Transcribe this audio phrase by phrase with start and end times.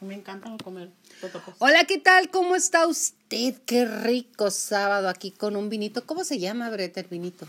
[0.00, 1.54] Me encanta comer totopos.
[1.58, 2.30] Hola, ¿qué tal?
[2.30, 3.56] ¿Cómo está usted?
[3.66, 6.06] Qué rico sábado aquí con un vinito.
[6.06, 7.48] ¿Cómo se llama, Breta, el vinito?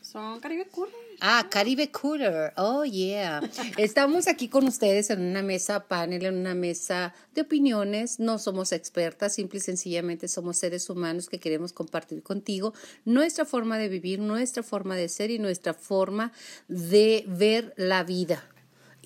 [0.00, 0.94] Son Caribe Cooler.
[1.20, 2.54] Ah, Caribe Cooler.
[2.56, 3.42] Oh, yeah.
[3.76, 8.20] Estamos aquí con ustedes en una mesa panel, en una mesa de opiniones.
[8.20, 12.72] No somos expertas, simple y sencillamente somos seres humanos que queremos compartir contigo
[13.04, 16.32] nuestra forma de vivir, nuestra forma de ser y nuestra forma
[16.68, 18.42] de ver la vida.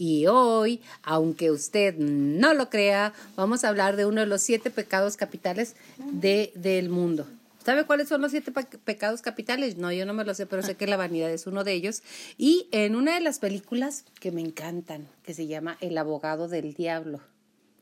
[0.01, 4.71] Y hoy, aunque usted no lo crea, vamos a hablar de uno de los siete
[4.71, 7.27] pecados capitales de, del mundo.
[7.67, 9.77] ¿Sabe cuáles son los siete pe- pecados capitales?
[9.77, 12.03] No, yo no me lo sé, pero sé que la vanidad es uno de ellos.
[12.39, 16.73] Y en una de las películas que me encantan, que se llama El abogado del
[16.73, 17.21] diablo,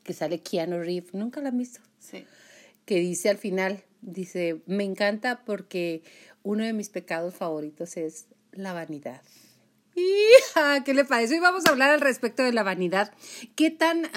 [0.03, 2.25] que sale Keanu Reeves, nunca la han visto, Sí.
[2.85, 6.01] que dice al final, dice, me encanta porque
[6.43, 9.21] uno de mis pecados favoritos es la vanidad.
[9.99, 10.83] ¡Hija!
[10.83, 11.35] ¿Qué le parece?
[11.35, 13.11] Hoy vamos a hablar al respecto de la vanidad.
[13.55, 14.09] ¿Qué tan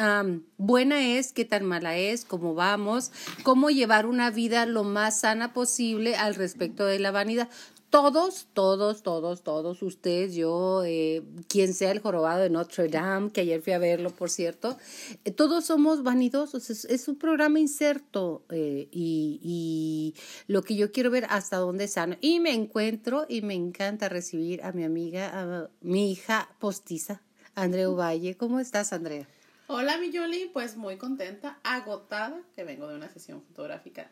[0.57, 1.33] buena es?
[1.33, 2.25] ¿Qué tan mala es?
[2.25, 3.11] ¿Cómo vamos?
[3.43, 7.49] ¿Cómo llevar una vida lo más sana posible al respecto de la vanidad?
[7.93, 13.43] Todos, todos, todos, todos, ustedes, yo, eh, quien sea el jorobado de Notre Dame, que
[13.43, 14.79] ayer fui a verlo, por cierto,
[15.27, 20.15] eh, todos somos vanidosos, es, un programa inserto eh, y, y
[20.47, 22.17] lo que yo quiero ver hasta dónde sano.
[22.23, 27.21] Y me encuentro y me encanta recibir a mi amiga, a mi hija postiza,
[27.55, 28.39] Andrea Valle.
[28.39, 29.29] ¿Cómo estás, Andrea?
[29.67, 30.49] Hola, mi Yoli.
[30.51, 34.11] Pues muy contenta, agotada, que vengo de una sesión fotográfica.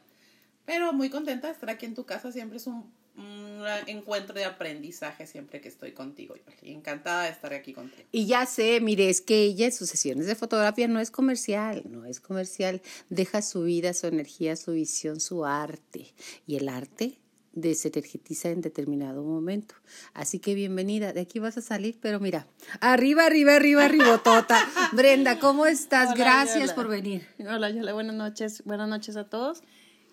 [0.66, 2.30] Pero muy contenta de estar aquí en tu casa.
[2.30, 6.72] Siempre es un, un encuentro de aprendizaje siempre que estoy contigo, Yoli.
[6.74, 8.08] Encantada de estar aquí contigo.
[8.12, 11.82] Y ya sé, mire, es que ella en sus sesiones de fotografía no es comercial,
[11.86, 16.14] no es comercial, deja su vida, su energía, su visión, su arte.
[16.46, 17.18] Y el arte
[17.52, 19.74] desenergetiza en determinado momento.
[20.14, 22.46] Así que bienvenida, de aquí vas a salir, pero mira,
[22.80, 24.58] arriba, arriba, arriba, arribotota.
[24.92, 26.10] Brenda, ¿cómo estás?
[26.10, 26.74] Hola, Gracias Yola.
[26.74, 27.26] por venir.
[27.40, 27.92] Hola, Yola.
[27.92, 28.62] Buenas noches.
[28.64, 29.62] Buenas noches a todos.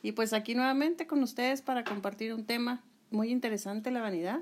[0.08, 4.39] Y pues aquí nuevamente con ustedes para compartir un tema muy interesante, la vanidad.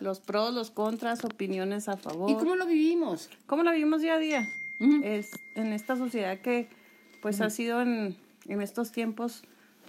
[0.00, 2.30] Los pros, los contras, opiniones a favor.
[2.30, 3.28] ¿Y cómo lo vivimos?
[3.46, 4.48] ¿Cómo la vivimos día a día?
[4.80, 5.00] Ujú.
[5.02, 6.68] Es en esta sociedad que
[7.20, 9.42] pues ha sido en, en estos tiempos,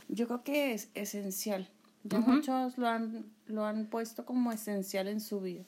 [0.07, 1.69] yo creo que es esencial.
[2.03, 5.63] Ya muchos lo han, lo han puesto como esencial en su vida,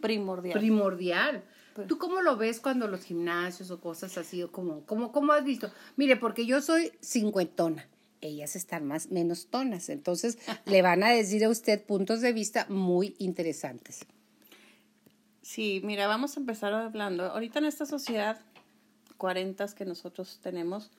[0.00, 0.58] primordial.
[0.58, 1.44] primordial.
[1.74, 4.42] Pues- ¿Tú cómo lo ves cuando los gimnasios o cosas así?
[4.42, 5.70] o ¿Cómo, cómo, cómo has visto?
[5.96, 7.86] Mire, porque yo soy cincuentona.
[8.20, 9.88] Ellas están más menos tonas.
[9.88, 14.06] Entonces, le van a decir a usted puntos de vista muy interesantes.
[15.42, 17.24] Sí, mira, vamos a empezar hablando.
[17.24, 18.40] Ahorita en esta sociedad,
[19.18, 20.90] 40 que nosotros tenemos,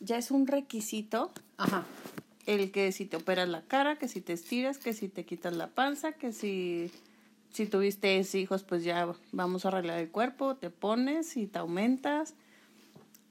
[0.00, 1.86] ya es un requisito Ajá.
[2.46, 5.56] el que si te operas la cara, que si te estiras, que si te quitas
[5.56, 6.90] la panza, que si,
[7.50, 12.34] si tuviste hijos, pues ya vamos a arreglar el cuerpo, te pones y te aumentas.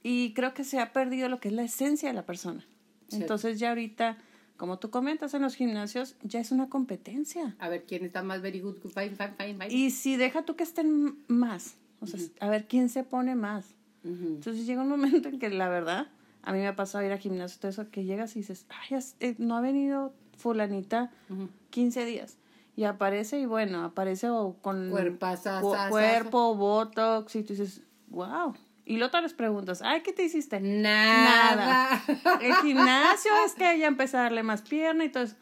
[0.03, 2.65] Y creo que se ha perdido lo que es la esencia de la persona.
[3.11, 4.17] Entonces ya ahorita,
[4.57, 7.55] como tú comentas en los gimnasios, ya es una competencia.
[7.59, 8.75] A ver, ¿quién está más very good?
[8.77, 9.67] Fine, fine, fine, fine.
[9.73, 13.75] Y si deja tú que estén más, o sea, a ver quién se pone más.
[14.03, 14.13] Ujú.
[14.35, 16.07] Entonces llega un momento en que la verdad,
[16.43, 18.99] a mí me ha pasado ir a gimnasio, todo eso, que llegas y dices, ay,
[19.19, 21.49] eh, no ha venido fulanita Ujú.
[21.69, 22.37] 15 días.
[22.75, 25.85] Y aparece y bueno, aparece o con Cuerpazazazazo.
[25.87, 28.53] cu- cuerpo, botox, y tú dices, wow.
[28.89, 30.61] Y luego te les preguntas, ay, ¿qué te hiciste?
[30.61, 32.01] Nada.
[32.41, 35.35] El gimnasio es que ya empecé a darle más pierna y todo eso.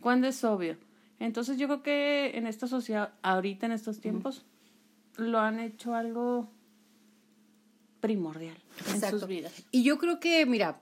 [0.00, 0.76] ¿Cuándo es obvio?
[1.18, 4.44] Entonces yo creo que en esta sociedad, ahorita en estos tiempos,
[5.16, 6.50] lo han hecho algo
[8.00, 8.56] primordial
[8.88, 9.20] en Exacto.
[9.20, 9.52] sus vidas.
[9.70, 10.80] Y yo creo que, mira,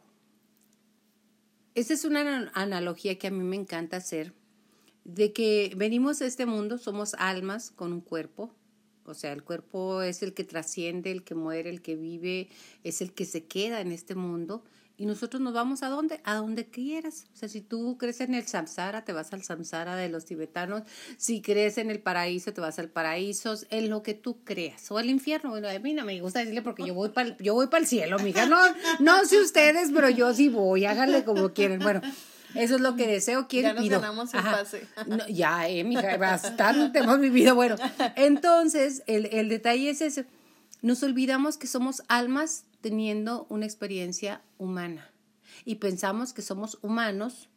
[1.75, 4.33] esa es una ana- analogía que a mí me encanta hacer,
[5.05, 8.53] de que venimos a este mundo, somos almas con un cuerpo,
[9.09, 12.49] o sea, el cuerpo es el que trasciende, el que muere, el que vive,
[12.85, 14.63] es el que se queda en este mundo.
[15.01, 16.21] Y nosotros nos vamos a dónde?
[16.25, 17.27] A donde quieras.
[17.33, 20.83] O sea, si tú crees en el samsara, te vas al samsara de los tibetanos.
[21.17, 23.55] Si crees en el paraíso, te vas al paraíso.
[23.71, 24.91] En lo que tú creas.
[24.91, 25.51] O al infierno.
[25.51, 27.87] Bueno, a mí no me gusta decirle porque yo voy para yo voy para el
[27.87, 28.47] cielo, mija.
[28.47, 28.59] No,
[28.99, 30.85] no sé ustedes, pero yo sí voy.
[30.85, 31.79] Háganle como quieren.
[31.79, 32.03] Bueno,
[32.55, 34.01] eso es lo que deseo, quiero Ya nos pido.
[34.01, 34.51] ganamos el Ajá.
[34.59, 34.87] pase.
[35.07, 37.55] No, ya, eh, mija, bastante hemos vivido.
[37.55, 37.77] Bueno,
[38.17, 40.27] entonces, el, el detalle es ese.
[40.83, 45.11] Nos olvidamos que somos almas teniendo una experiencia humana
[45.65, 47.49] y pensamos que somos humanos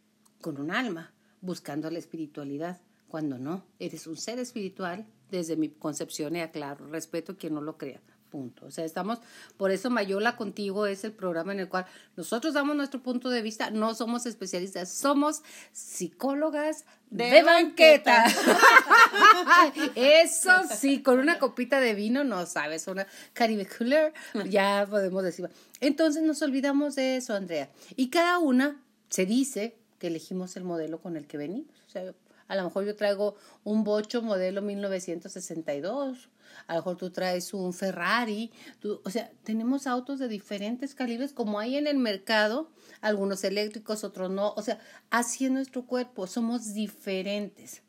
[0.41, 6.35] con un alma, buscando la espiritualidad, cuando no, eres un ser espiritual, desde mi concepción
[6.35, 8.01] y aclaro, respeto a quien no lo crea.
[8.31, 8.65] Punto.
[8.65, 9.19] O sea, estamos,
[9.57, 11.85] por eso Mayola contigo es el programa en el cual
[12.15, 15.43] nosotros damos nuestro punto de vista, no somos especialistas, somos
[15.73, 18.23] psicólogas de, banqueta.
[19.95, 24.13] eso sí, con una copita de vino, no sabes, una Caribe Cooler,
[24.49, 25.49] ya podemos decir.
[25.81, 27.69] Entonces nos olvidamos de eso, Andrea.
[27.97, 31.75] Y cada una se dice que elegimos el modelo con el que venimos.
[31.85, 32.13] O sea,
[32.51, 36.29] a lo mejor yo traigo un bocho modelo 1962
[36.67, 41.33] a lo mejor tú traes un Ferrari, tú, o sea, tenemos autos de diferentes calibres
[41.33, 42.69] como hay en el mercado,
[43.01, 47.81] algunos eléctricos, otros no, o sea, así es nuestro cuerpo, somos diferentes.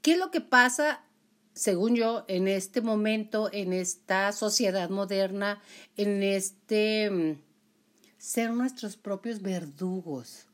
[0.00, 1.04] ¿Qué es lo que pasa,
[1.52, 5.62] según yo, en este momento, en esta sociedad moderna,
[5.96, 7.42] en este mm,
[8.18, 10.46] ser nuestros propios verdugos?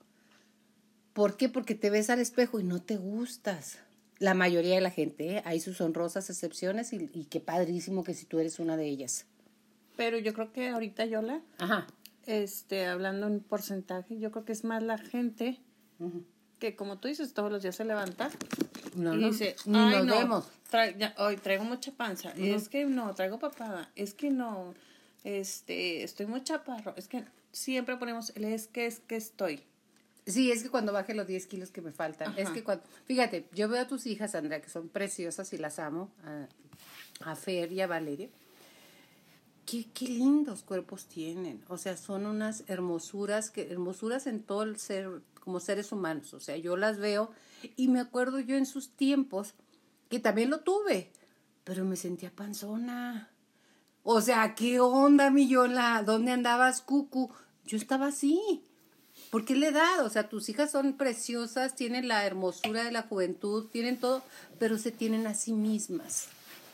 [1.19, 1.49] ¿Por qué?
[1.49, 3.81] Porque te ves al espejo y no te gustas
[4.21, 5.43] la mayoría de la gente, ¿eh?
[5.45, 9.27] hay sus honrosas excepciones y, y, qué padrísimo que si tú eres una de ellas.
[9.97, 11.89] Pero yo creo que ahorita Yola, Ajá.
[12.27, 15.59] este, hablando en porcentaje, yo creo que es más la gente
[16.61, 18.31] que como tú dices, todos los días se levanta
[18.95, 20.45] no, y dice, Ay, no,
[21.17, 24.73] hoy traigo mucha panza, es que no, traigo papada, es que no,
[25.25, 29.65] este, estoy muy chaparro, es que siempre ponemos el es que es que estoy.
[30.29, 33.49] Sí, es que cuando baje los 10 kilos que me faltan, es que cuando, fíjate,
[33.55, 37.73] yo veo a tus hijas, Andrea, que son preciosas y las amo, a, a Fer
[37.73, 38.29] y a Valeria.
[39.65, 44.79] Qué, qué, lindos cuerpos tienen, o sea, son unas hermosuras, que, hermosuras en todo el
[44.79, 47.31] ser, como seres humanos, o sea, yo las veo
[47.77, 49.55] y me acuerdo yo en sus tiempos,
[50.09, 51.11] que también lo tuve,
[51.65, 53.31] pero me sentía panzona.
[54.03, 56.03] O sea, ¿qué onda, mi Yola?
[56.05, 57.31] ¿Dónde andabas, Cucu?
[57.67, 58.65] Yo estaba así.
[59.31, 60.05] ¿Por qué la edad?
[60.05, 64.23] O sea, tus hijas son preciosas, tienen la hermosura de la juventud, tienen todo,
[64.59, 66.29] pero se tienen a sí mismas.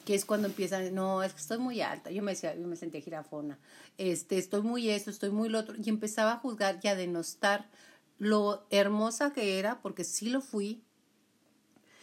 [0.05, 2.11] Que es cuando empiezan, no, es que estoy muy alta.
[2.11, 3.59] Yo me decía, yo me sentía girafona.
[3.99, 5.75] Este, estoy muy eso, estoy muy lo otro.
[5.83, 7.67] Y empezaba a juzgar y a denostar
[8.19, 10.83] lo hermosa que era, porque sí lo fui,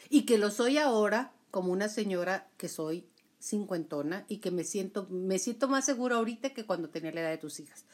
[0.10, 3.06] y que lo soy ahora como una señora que soy
[3.42, 7.30] cincuentona y que me siento, me siento más segura ahorita que cuando tenía la edad
[7.30, 7.86] de tus hijas.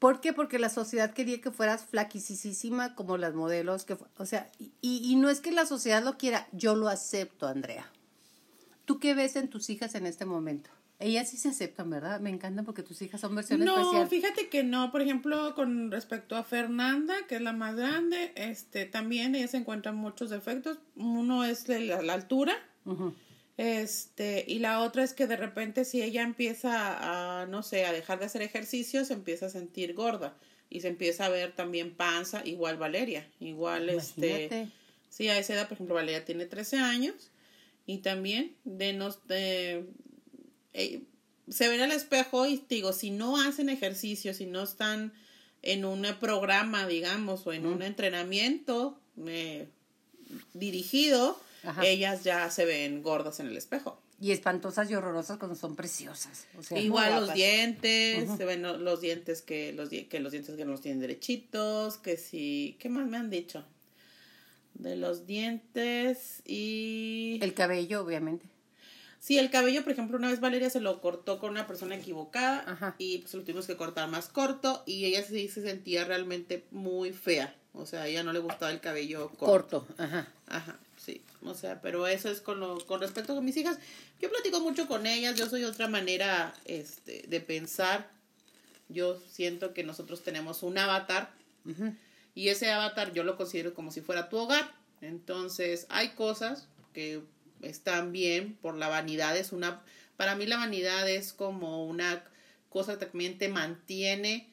[0.00, 0.32] ¿Por qué?
[0.32, 5.14] Porque la sociedad quería que fueras flaquisísima como las modelos, que, o sea, y, y
[5.16, 7.86] no es que la sociedad lo quiera, yo lo acepto, Andrea.
[8.86, 10.70] ¿Tú qué ves en tus hijas en este momento?
[11.00, 12.20] Ellas sí se aceptan, ¿verdad?
[12.20, 14.90] Me encantan porque tus hijas son versiones no, fíjate que no.
[14.90, 19.58] Por ejemplo, con respecto a Fernanda, que es la más grande, este, también ella se
[19.58, 20.78] encuentran muchos defectos.
[20.96, 22.54] Uno es la, la altura.
[23.60, 27.92] Este, y la otra es que de repente si ella empieza a, no sé, a
[27.92, 30.34] dejar de hacer ejercicio, se empieza a sentir gorda
[30.70, 34.70] y se empieza a ver también panza, igual Valeria, igual este,
[35.10, 37.32] sí, a esa edad, por ejemplo, Valeria tiene 13 años
[37.84, 39.84] y también de nos, de,
[40.72, 41.02] eh,
[41.50, 45.12] se ven al espejo y digo, si no hacen ejercicio, si no están
[45.60, 49.68] en un programa, digamos, o en un entrenamiento eh,
[50.54, 51.38] dirigido,
[51.82, 54.00] ellas ya se ven gordas en el espejo.
[54.20, 56.46] Y espantosas y horrorosas cuando son preciosas.
[56.70, 60.82] Igual los dientes, se ven los dientes que los, que los dientes que no los
[60.82, 63.64] tienen derechitos, que sí, ¿qué más me han dicho?
[64.74, 67.38] De los dientes y...
[67.40, 68.46] El cabello, obviamente.
[69.18, 72.94] Sí, el cabello, por ejemplo, una vez Valeria se lo cortó con una persona equivocada
[72.98, 77.12] y pues lo tuvimos que cortar más corto y ella sí se sentía realmente muy
[77.12, 77.54] fea.
[77.72, 79.86] O sea, a ella no le gustaba el cabello corto.
[79.86, 80.28] Corto, ajá.
[80.46, 80.78] Ajá
[81.10, 81.22] sí.
[81.42, 83.78] O sea, pero eso es con, lo, con respecto a mis hijas.
[84.20, 88.10] Yo platico mucho con ellas, yo soy otra manera este, de pensar.
[88.88, 91.32] Yo siento que nosotros tenemos un avatar
[92.34, 94.72] y ese avatar yo lo considero como si fuera tu hogar.
[95.00, 97.22] Entonces, hay cosas que
[97.62, 99.36] están bien por la vanidad.
[99.36, 99.82] Es una,
[100.16, 102.24] para mí la vanidad es como una
[102.68, 104.49] cosa que también te mantiene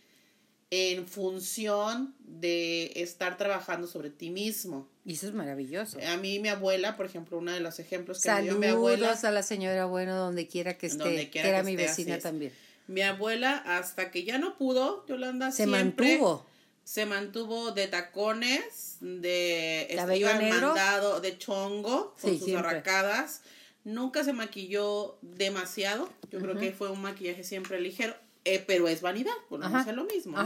[0.69, 4.87] en función de estar trabajando sobre ti mismo.
[5.05, 5.97] Y eso es maravilloso.
[6.05, 9.11] A mí mi abuela, por ejemplo, uno de los ejemplos que me dio mi abuela.
[9.11, 12.51] a la señora Bueno donde quiera que esté, que era mi vecina también.
[12.87, 16.45] Mi abuela, hasta que ya no pudo, Yolanda se mantuvo.
[16.83, 23.41] Se mantuvo de tacones, de cabello negro, mandado, de chongo, con sus arracadas.
[23.83, 26.09] Nunca se maquilló demasiado.
[26.31, 28.15] Yo creo que fue un maquillaje siempre ligero
[28.53, 30.37] eh, pero es vanidad, por no lo mismo.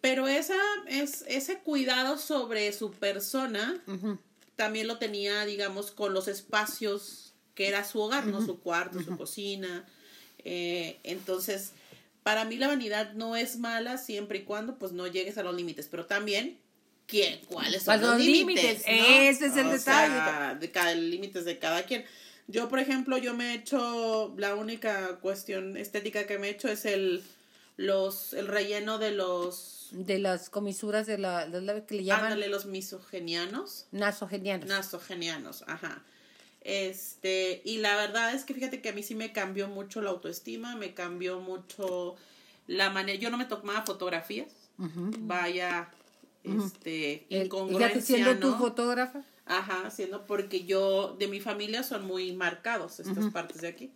[0.00, 3.82] Pero esa, es, ese cuidado sobre su persona
[4.54, 8.44] también lo tenía, digamos, con los espacios que era su hogar, ¿no?
[8.44, 9.84] Su cuarto, su cocina.
[10.44, 11.72] Eh, entonces,
[12.22, 15.56] para mí la vanidad no es mala siempre y cuando pues no llegues a los
[15.56, 16.58] límites, pero también
[17.06, 17.40] ¿quién?
[17.48, 18.82] ¿cuáles son los, límites?
[18.86, 20.58] Ese es el detalle.
[20.60, 22.04] de cada límites de cada quien.
[22.48, 26.68] Yo, por ejemplo, yo me he hecho, la única cuestión estética que me he hecho
[26.68, 27.24] es el,
[27.76, 29.88] los, el relleno de los...
[29.90, 32.26] De las comisuras de la, de la que le llaman...
[32.26, 33.86] Ándale, los misogenianos.
[33.90, 34.68] Nasogenianos.
[34.68, 36.02] Nasogenianos, ajá.
[36.60, 40.10] Este, y la verdad es que fíjate que a mí sí me cambió mucho la
[40.10, 42.16] autoestima, me cambió mucho
[42.66, 45.88] la manera, yo no me tomaba fotografías, vaya,
[46.42, 49.22] este, incongruencia, siendo tu fotógrafa?
[49.46, 53.92] Ajá, siendo porque yo, de mi familia son muy marcados estas partes de aquí.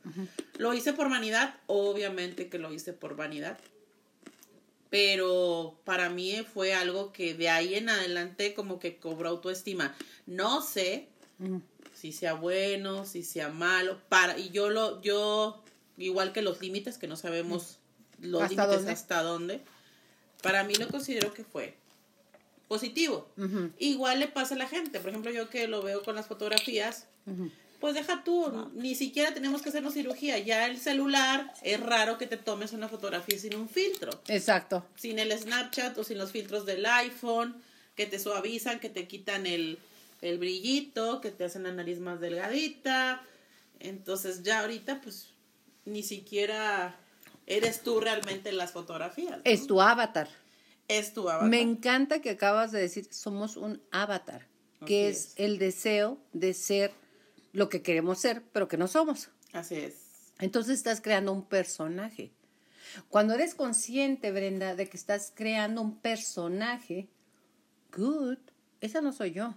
[0.59, 3.59] Lo hice por vanidad, obviamente que lo hice por vanidad,
[4.91, 9.97] pero para mí fue algo que de ahí en adelante como que cobró autoestima.
[10.25, 11.09] No sé
[11.95, 15.65] si sea bueno, si sea malo, para, y yo lo, yo,
[15.99, 17.79] igual que los límites, que no sabemos
[18.21, 19.63] los límites hasta dónde,
[20.43, 21.80] para mí lo considero que fue
[22.71, 23.29] positivo.
[23.81, 27.09] Igual le pasa a la gente, por ejemplo, yo que lo veo con las fotografías,
[27.81, 32.29] pues deja tú, ni siquiera tenemos que hacernos cirugía, ya el celular es raro que
[32.29, 34.13] te tomes una fotografía sin un filtro.
[34.29, 34.87] Exacto.
[34.95, 37.61] Sin el Snapchat o sin los filtros del iPhone,
[37.97, 39.81] que te suavizan, que te quitan el,
[40.21, 43.21] el brillito, que te hacen la nariz más delgadita.
[43.81, 45.31] Entonces ya ahorita pues
[45.87, 46.97] ni siquiera
[47.47, 49.41] eres tú realmente en las fotografías.
[49.43, 50.29] Es tu avatar.
[50.91, 51.49] Es tu avatar.
[51.49, 54.49] Me encanta que acabas de decir, somos un avatar,
[54.87, 56.93] que es, el deseo de ser
[57.53, 59.31] lo que queremos ser, pero que no somos.
[59.53, 60.33] Así es.
[60.41, 62.33] Entonces estás creando un personaje.
[63.09, 67.09] Cuando eres consciente, Brenda, de que estás creando un personaje,
[67.97, 68.39] good,
[68.81, 69.55] esa no soy yo.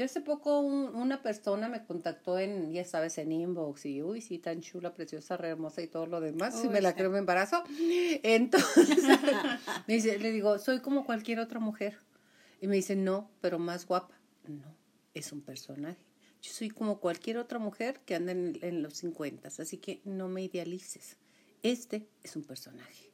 [0.00, 4.38] Yo hace poco una persona me contactó en, ya sabes, en inbox y, uy, sí,
[4.38, 6.58] tan chula, preciosa, re hermosa y todo lo demás.
[6.58, 7.62] si me la creo, me embarazo.
[8.22, 8.96] Entonces,
[9.86, 11.98] me dice, le digo, soy como cualquier otra mujer.
[12.62, 14.18] Y me dice, no, pero más guapa.
[14.48, 14.74] No,
[15.12, 16.00] es un personaje.
[16.40, 20.28] Yo soy como cualquier otra mujer que anda en, en los 50, así que no
[20.28, 21.18] me idealices.
[21.62, 23.09] Este es un personaje.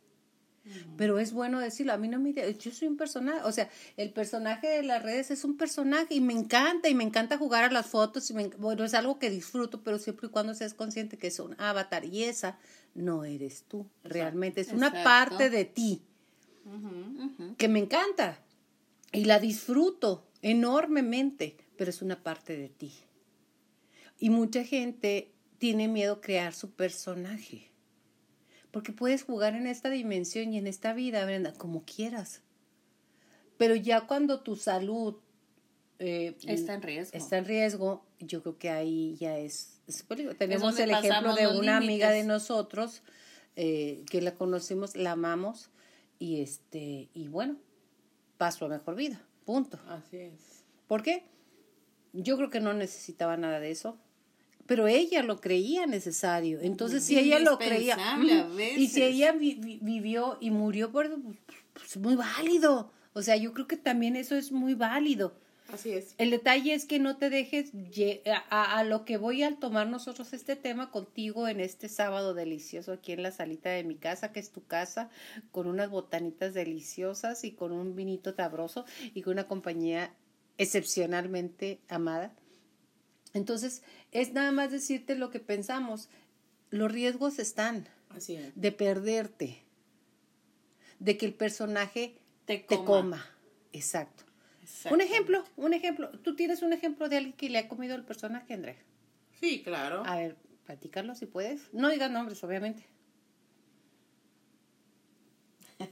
[0.96, 4.10] Pero es bueno decirlo, a mí no me yo soy un personaje, o sea, el
[4.10, 7.70] personaje de las redes es un personaje y me encanta y me encanta jugar a
[7.70, 11.28] las fotos y bueno, es algo que disfruto, pero siempre y cuando seas consciente que
[11.28, 12.58] es un avatar y esa
[12.94, 16.02] no eres tú, realmente es una parte de ti
[17.58, 18.40] que me encanta
[19.12, 22.92] y la disfruto enormemente, pero es una parte de ti.
[24.18, 27.70] Y mucha gente tiene miedo a crear su personaje
[28.76, 32.42] porque puedes jugar en esta dimensión y en esta vida, Brenda, como quieras.
[33.56, 35.16] Pero ya cuando tu salud
[35.98, 37.16] eh, está en riesgo.
[37.16, 39.80] Está en riesgo, yo creo que ahí ya es,
[40.36, 43.02] Tenemos el ejemplo de una amiga de nosotros
[43.56, 45.70] eh, que la conocimos, la amamos
[46.18, 47.56] y este y bueno,
[48.36, 49.80] pasó a mejor vida, punto.
[49.88, 50.64] Así es.
[50.86, 51.24] ¿Por qué?
[52.12, 53.96] Yo creo que no necesitaba nada de eso
[54.66, 56.60] pero ella lo creía necesario.
[56.60, 57.96] Entonces, si ella lo creía,
[58.76, 61.10] y si ella vivió y murió por
[61.72, 62.92] pues, muy válido.
[63.12, 65.34] O sea, yo creo que también eso es muy válido.
[65.72, 66.14] Así es.
[66.18, 67.72] El detalle es que no te dejes
[68.50, 72.92] a, a, lo que voy al tomar nosotros este tema contigo en este sábado delicioso
[72.92, 75.10] aquí en la salita de mi casa, que es tu casa,
[75.50, 80.14] con unas botanitas deliciosas y con un vinito sabroso y con una compañía
[80.58, 82.32] excepcionalmente amada.
[83.36, 86.08] Entonces, es nada más decirte lo que pensamos.
[86.70, 87.86] Los riesgos están
[88.54, 89.62] de perderte,
[91.00, 92.16] de que el personaje
[92.46, 93.26] te coma.
[93.74, 94.24] Exacto.
[94.90, 96.08] Un ejemplo, un ejemplo.
[96.20, 98.78] ¿Tú tienes un ejemplo de alguien que le ha comido el personaje, André?
[99.38, 100.02] Sí, claro.
[100.06, 101.72] A ver, platicarlo si puedes.
[101.74, 102.86] No digas nombres, obviamente.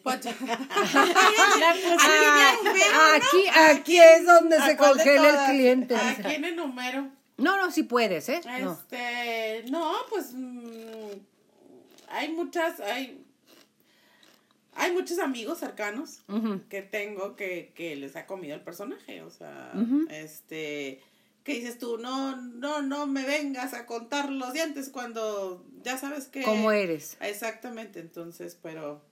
[3.15, 5.95] Aquí, aquí es donde se congela el cliente.
[5.95, 6.57] Aquí en el
[7.37, 8.41] No, no, sí puedes, ¿eh?
[8.59, 11.11] Este, no, pues mm,
[12.09, 13.25] hay muchas, hay,
[14.75, 16.23] hay muchos amigos cercanos
[16.69, 19.73] que tengo que, que les ha comido el personaje, o sea,
[20.11, 21.01] este,
[21.43, 26.27] que dices tú, no, no, no me vengas a contar los dientes cuando ya sabes
[26.27, 26.43] que...
[26.43, 27.17] ¿Cómo eres?
[27.21, 29.03] Exactamente, entonces, pero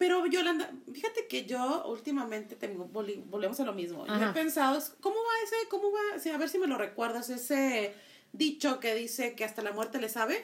[0.00, 4.06] pero Yolanda, fíjate que yo últimamente tengo, volvemos a lo mismo.
[4.06, 7.92] Yo he pensado, ¿cómo va ese, cómo va, a ver si me lo recuerdas, ese
[8.32, 10.42] dicho que dice que hasta la muerte le sabe?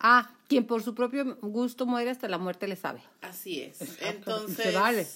[0.00, 3.00] Ah, quien por su propio gusto muere, hasta la muerte le sabe.
[3.20, 3.78] Así es.
[4.00, 5.06] Entonces, vale.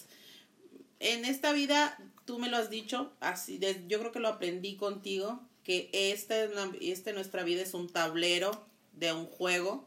[1.00, 5.40] en esta vida, tú me lo has dicho, así yo creo que lo aprendí contigo,
[5.64, 6.36] que esta,
[6.80, 8.52] esta nuestra vida es un tablero
[8.92, 9.84] de un juego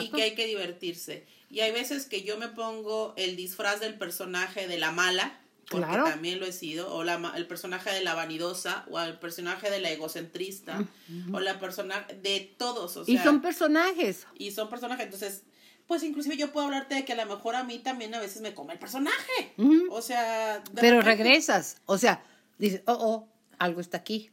[0.00, 1.26] y que hay que divertirse.
[1.52, 5.38] Y hay veces que yo me pongo el disfraz del personaje de la mala
[5.70, 6.04] porque Claro.
[6.04, 9.80] también lo he sido, o la, el personaje de la vanidosa, o el personaje de
[9.80, 10.84] la egocentrista,
[11.32, 14.26] o la persona de todos, o sea, y son personajes.
[14.34, 15.44] y son personajes, entonces,
[15.86, 18.42] pues inclusive yo puedo hablarte de que a lo mejor a mí también a veces
[18.42, 19.54] me come el personaje,
[19.90, 21.80] o sea, Pero repente- regresas.
[21.86, 22.22] O sea,
[22.58, 23.28] dices, oh, oh,
[23.58, 24.30] algo está aquí.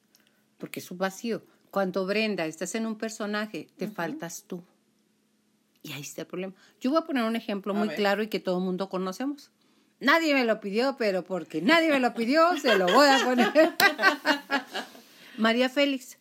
[0.57, 1.43] Porque es un vacío.
[1.71, 4.61] Cuando Brenda estás en un personaje, te faltas tú.
[5.81, 6.53] Y ahí está el problema.
[6.81, 7.97] Yo voy a poner un ejemplo A muy ver.
[7.97, 9.49] claro y que todo el mundo conocemos.
[10.01, 13.51] Nadie me lo pidió, pero porque nadie me lo pidió, se lo voy a poner.
[15.37, 16.17] María Félix,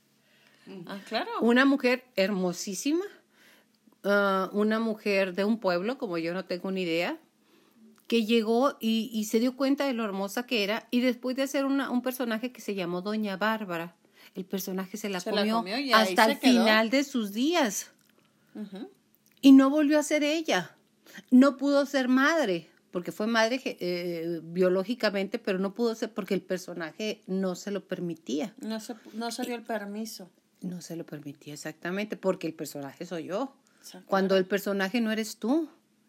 [0.86, 1.30] Ah, claro.
[1.40, 3.04] una mujer hermosísima,
[4.04, 7.16] ah, una mujer de un pueblo, como yo no tengo ni idea,
[8.06, 11.42] que llegó y, y se dio cuenta de lo hermosa que era, y después de
[11.44, 13.94] hacer una- un personaje que se llamó Doña Bárbara,
[14.34, 16.52] el personaje se la Se la comió, hasta el quedó.
[16.52, 17.90] final de sus días.
[19.40, 20.76] Y no volvió a ser ella.
[21.30, 26.42] No pudo ser madre, porque fue madre eh, biológicamente, pero no pudo ser porque el
[26.42, 28.54] personaje no se lo permitía.
[28.60, 30.30] No se, no se dio el permiso.
[30.60, 33.54] No se lo permitía exactamente, porque el personaje soy yo.
[34.06, 35.68] Cuando el personaje no eres tú.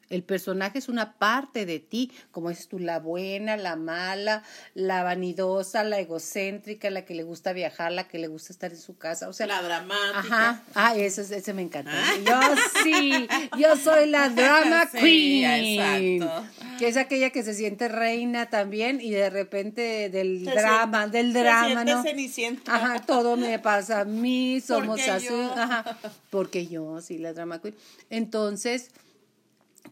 [0.10, 5.04] El personaje es una parte de ti, como dices tú, la buena, la mala, la
[5.04, 8.98] vanidosa, la egocéntrica, la que le gusta viajar, la que le gusta estar en su
[8.98, 9.30] casa.
[9.30, 10.18] O sea, la dramática.
[10.20, 11.92] Ajá, ah, ese, ese me encanta.
[12.26, 12.40] Yo
[12.84, 15.80] sí, yo soy la drama queen.
[15.80, 16.48] exacto.
[16.80, 21.34] Que es aquella que se siente reina también y de repente del Se drama, del
[21.34, 22.04] se drama, siente ¿no?
[22.04, 22.76] Cenicienta.
[22.76, 25.54] Ajá, todo me pasa a mí, somos así, yo.
[25.56, 25.98] ajá,
[26.30, 27.76] porque yo, sí, la drama queen.
[28.10, 28.92] Entonces,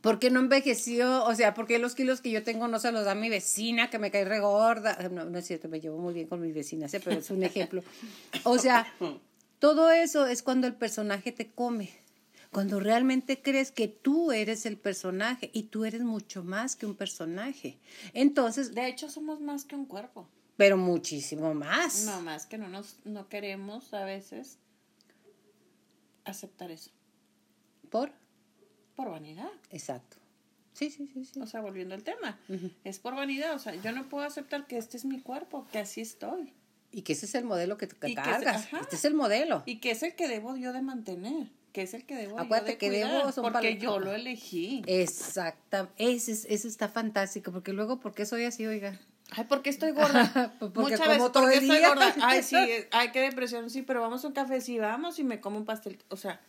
[0.01, 1.23] ¿por qué no envejeció?
[1.25, 3.89] O sea, ¿por qué los kilos que yo tengo no se los da mi vecina,
[3.89, 5.09] que me cae regorda?
[5.09, 7.01] No, no es cierto, me llevo muy bien con mis vecinas, ¿eh?
[7.03, 7.83] pero es un ejemplo.
[8.43, 8.87] O sea,
[9.59, 11.89] todo eso es cuando el personaje te come.
[12.51, 16.95] Cuando realmente crees que tú eres el personaje y tú eres mucho más que un
[16.95, 17.77] personaje.
[18.13, 20.27] Entonces, De hecho, somos más que un cuerpo.
[20.55, 22.05] pero muchísimo más.
[22.05, 24.57] No, más que no nos no queremos a veces
[26.25, 26.89] aceptar eso.
[27.89, 28.11] ¿Por?
[28.97, 29.47] Por vanidad.
[29.71, 30.17] Exacto.
[30.73, 31.39] Sí, sí, sí, sí.
[31.39, 32.37] O sea, volviendo al tema.
[32.83, 33.53] Es por vanidad.
[33.53, 36.51] O sea, yo no puedo aceptar que este es mi cuerpo, que así estoy.
[36.91, 38.65] Y que ese es el modelo que, ese- cargas.
[38.65, 38.79] ajá.
[38.81, 39.63] este es el modelo.
[39.65, 41.47] Y que es el que debo yo de mantener.
[41.73, 44.11] Que es el que debo yo Acuérdate de que cuidar, debo son Porque yo lo
[44.13, 44.81] elegí.
[44.87, 45.89] Exacta.
[45.97, 47.51] Ese, es- ese está fantástico.
[47.51, 48.99] Porque luego, ¿por qué soy así, oiga?
[49.31, 50.55] Ay, ¿por qué estoy gorda?
[50.59, 52.15] Porque Muchas como veces, todo ¿por qué estoy gorda?
[52.21, 52.55] Ay, sí,
[52.91, 55.65] ay, qué depresión, sí, pero vamos a un café, sí, vamos y me como un
[55.65, 55.99] pastel.
[56.09, 56.39] O sea.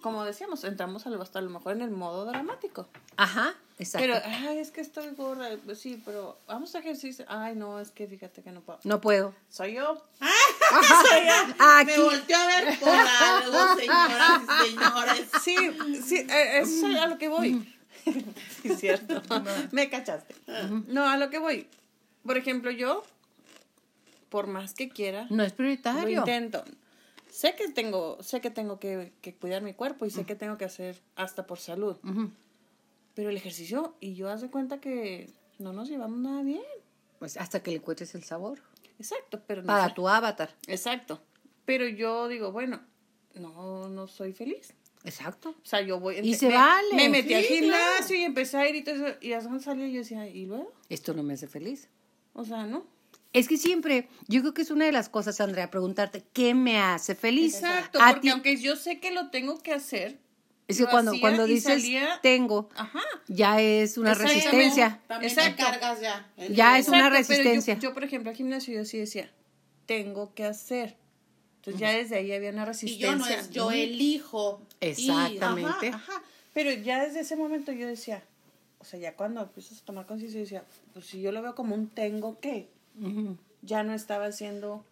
[0.00, 2.88] Como decíamos, entramos al- hasta a lo mejor en el modo dramático.
[3.16, 4.06] Ajá, exacto.
[4.06, 5.48] Pero, ay, es que estoy gorda.
[5.64, 7.24] Pues sí, pero vamos a ejercicio.
[7.28, 8.78] Ay, no, es que fíjate que no puedo.
[8.84, 9.34] no puedo.
[9.48, 10.02] Soy yo.
[11.58, 11.90] Aquí.
[11.92, 15.28] Me volteó a ver por algo, señoras y señores.
[15.42, 15.56] Sí,
[16.04, 17.72] sí, eh, eso es a lo que voy.
[18.06, 19.20] Sí, es cierto.
[19.72, 20.36] Me cachaste.
[20.86, 21.66] No, a lo que voy.
[22.24, 23.02] Por ejemplo, yo,
[24.28, 26.20] por más que quiera, No es lo prioritario.
[26.20, 26.64] intento.
[27.36, 30.56] Sé que tengo, sé que tengo que, que cuidar mi cuerpo y sé que tengo
[30.56, 31.98] que hacer hasta por salud.
[32.02, 32.30] Ujú.
[33.14, 36.62] Pero el ejercicio, y yo hace cuenta que no nos llevamos nada bien.
[37.18, 38.60] Pues hasta que le encuentres el sabor.
[38.98, 39.94] Exacto, pero no Para sé.
[39.94, 40.48] tu avatar.
[40.66, 41.20] Exacto.
[41.66, 42.80] Pero yo digo, bueno,
[43.34, 44.72] no, no soy feliz.
[45.04, 45.50] Exacto.
[45.50, 46.16] O sea, yo voy...
[46.20, 46.94] Y se me, vale.
[46.94, 48.14] Me metí Sí, al gimnasio claro.
[48.14, 49.18] y empecé a ir y todo eso.
[49.20, 50.72] Y hasta salía y yo decía, ¿y luego?
[50.88, 51.90] Esto no me hace feliz.
[52.32, 52.86] O sea, ¿no?
[53.36, 56.78] Es que siempre, yo creo que es una de las cosas, Andrea, preguntarte, ¿qué me
[56.78, 57.54] hace feliz?
[57.56, 60.18] Exacto, A porque ti- aunque yo sé que lo tengo que hacer,
[60.68, 63.00] es que cuando, cuando y dices salía- tengo, ajá.
[63.28, 65.00] ya es una resistencia.
[65.06, 66.26] También te cargas ya.
[66.50, 67.78] Ya es una Exacto, pero yo- resistencia.
[67.78, 69.30] Yo, por ejemplo, al gimnasio yo sí decía,
[69.86, 70.96] tengo que hacer.
[71.56, 73.08] Entonces ya desde ahí había una Y resistencia.
[73.10, 74.62] yo no es, yo elijo.
[74.80, 75.88] Exactamente.
[75.88, 76.22] Ajá, ajá.
[76.54, 78.22] Pero ya desde ese momento yo decía,
[78.78, 81.54] o sea, ya cuando empiezas a tomar conciencia, yo decía, pues si yo lo veo
[81.54, 82.70] como un tengo que,
[83.62, 84.84] Ya no estaba haciendo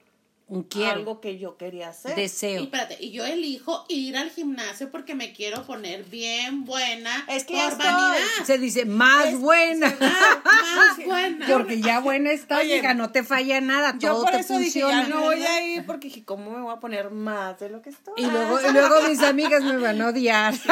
[0.46, 2.18] Un quiero, algo que yo quería hacer.
[2.18, 2.62] Y deseo.
[2.64, 7.54] espérate, y yo elijo ir al gimnasio porque me quiero poner bien buena Es que
[7.54, 8.16] por vanidad.
[8.44, 9.88] Se dice más buena.
[9.98, 11.46] Más buena.
[11.46, 14.80] Porque ya buena Oye, hija, no te falla nada, yo todo por te eso dije,
[14.82, 15.02] funciona.
[15.02, 17.80] ya no voy a ir porque dije, ¿cómo me voy a poner más de lo
[17.80, 18.14] que estoy?
[18.18, 20.54] Y luego, y luego mis amigas me van a odiar.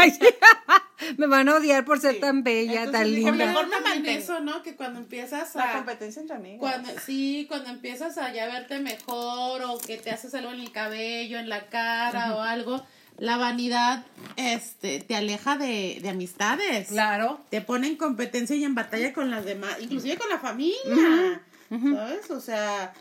[1.18, 3.32] me van a odiar por ser tan bella, Entonces, tan linda.
[3.32, 4.18] mejor me mantengo.
[4.18, 4.62] eso, ¿no?
[4.62, 5.76] Que cuando empiezas la a...
[5.76, 6.58] competencia entre amigas.
[6.60, 10.72] Cuando, sí, cuando empiezas a ya verte mejor o que te haces algo en el
[10.72, 12.84] cabello, en la cara o algo,
[13.18, 14.04] la vanidad
[14.36, 16.88] este, te aleja de, de amistades.
[16.88, 17.40] Claro.
[17.50, 21.40] Te pone en competencia y en batalla con las demás, inclusive con la familia.
[21.70, 22.30] ¿Sabes?
[22.30, 22.92] O sea,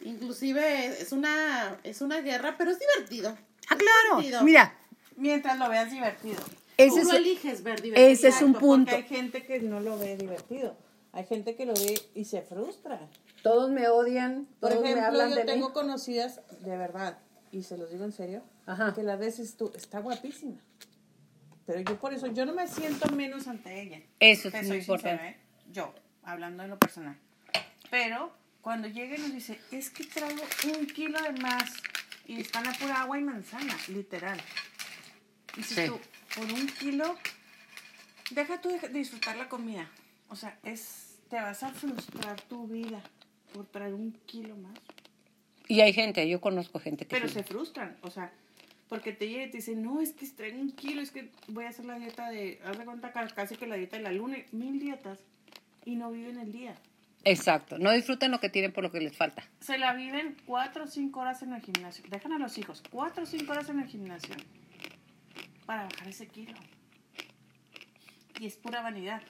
[0.00, 3.36] inclusive es una, es una guerra, pero es divertido.
[3.68, 4.16] Ah, Es claro.
[4.20, 4.42] divertido.
[4.44, 4.74] Mira,
[5.16, 6.40] Mientras lo veas divertido.
[6.86, 8.08] Ese Tú lo es, eliges ver divertido.
[8.08, 8.94] ese es un Exacto, porque punto.
[8.96, 10.76] hay gente que no lo ve divertido.
[11.12, 12.98] Hay gente que lo ve y se frustra.
[13.42, 15.74] Todos me odian, Por todos me ejemplo, hablan yo de tengo mí.
[15.74, 17.18] conocidas, de verdad,
[17.50, 18.94] y se los digo en serio, Ajá.
[18.94, 20.56] que la veces tú, está guapísima.
[21.66, 24.00] Pero yo por eso, yo no me siento menos ante ella.
[24.20, 25.28] Eso es muy importante.
[25.28, 25.36] ¿eh?
[25.70, 25.92] Yo,
[26.24, 27.16] hablando en lo personal.
[27.90, 30.42] Pero cuando llega y nos dice, es que traigo
[30.78, 31.64] un kilo de más
[32.26, 34.40] y están a pura agua y manzana, literal.
[35.56, 35.86] Y si Sí.
[35.86, 35.98] tú,
[36.34, 37.16] por un kilo,
[38.30, 39.88] deja tú de disfrutar la comida.
[40.28, 43.02] O sea, es, te vas a frustrar tu vida
[43.52, 44.72] por traer un kilo más.
[45.68, 47.34] Y hay gente, yo conozco gente que Pero sí.
[47.34, 48.32] se frustran, o sea,
[48.88, 51.64] porque te llega y te dicen, no, es que traigo un kilo, es que voy
[51.64, 54.12] a hacer la dieta de, haz de cuenta ca- casi que la dieta de la
[54.12, 55.18] luna, mil dietas,
[55.84, 56.74] y no viven el día.
[57.24, 59.44] Exacto, no disfrutan lo que tienen por lo que les falta.
[59.60, 62.04] Se la viven cuatro o cinco horas en el gimnasio.
[62.08, 64.34] Dejan a los hijos cuatro o cinco horas en el gimnasio
[65.66, 66.54] para bajar ese kilo.
[68.38, 69.22] Y es pura vanidad.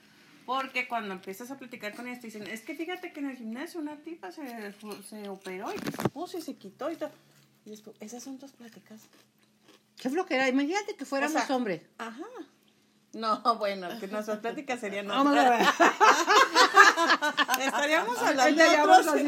[0.46, 3.36] Porque cuando empiezas a platicar con ellos te dicen, es que fíjate que en el
[3.36, 4.74] gimnasio una tipa se,
[5.08, 7.12] se operó y se puso y se quitó y todo.
[7.64, 9.02] Y después, esas son tus pláticas.
[10.00, 11.82] Qué flojera, imagínate que fuéramos O sea, hombres.
[11.98, 12.24] Ajá.
[13.12, 15.60] No, bueno, que nuestras pláticas serían Vamos a ver.
[17.66, 19.24] Estaríamos hablando Estaríamos así,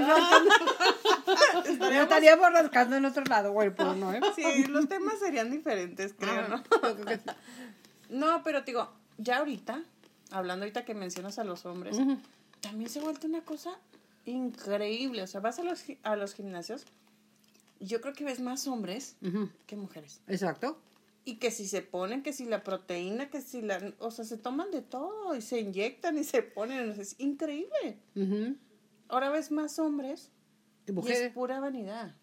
[1.65, 4.21] Estaríamos- estaríamos rascando en otro lado, güey, pero no, ¿eh?
[4.37, 6.63] Sí, los temas serían diferentes, creo, ¿no?
[6.83, 7.25] Yo creo sí.
[8.11, 9.83] No, pero te digo, ya ahorita,
[10.31, 11.97] hablando ahorita que mencionas a los hombres,
[12.61, 13.79] también se ha vuelto una cosa
[14.27, 15.23] increíble.
[15.23, 16.85] O sea, vas a los, a los gimnasios
[17.81, 19.17] yo creo que ves más hombres
[19.67, 20.21] que mujeres.
[20.27, 20.79] Exacto.
[21.27, 23.93] Y que si se ponen, que si la proteína, que si la...
[23.99, 26.91] O sea, se toman de todo y se inyectan y se ponen.
[26.99, 27.99] es increíble.
[29.09, 30.31] Ahora ves más hombres
[30.87, 32.15] Y es pura vanidad.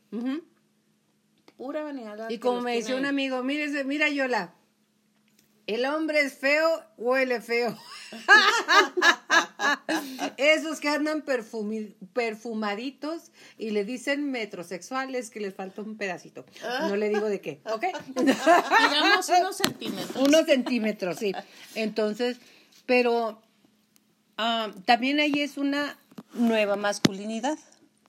[1.58, 2.18] Pura vanidad.
[2.18, 3.10] la Y como me tiene un ahí.
[3.10, 4.54] amigo, mire, mira Yola,
[5.68, 7.78] el hombre es feo, huele feo.
[10.38, 16.46] Esos que andan perfumi- perfumaditos y le dicen metrosexuales que les falta un pedacito.
[16.88, 17.84] No le digo de qué, ¿ok?
[18.16, 20.16] Digamos unos centímetros.
[20.28, 21.32] Unos centímetros, sí.
[21.76, 22.38] Entonces,
[22.86, 23.42] pero
[24.38, 25.98] ah, también ahí es una
[26.34, 27.58] nueva masculinidad.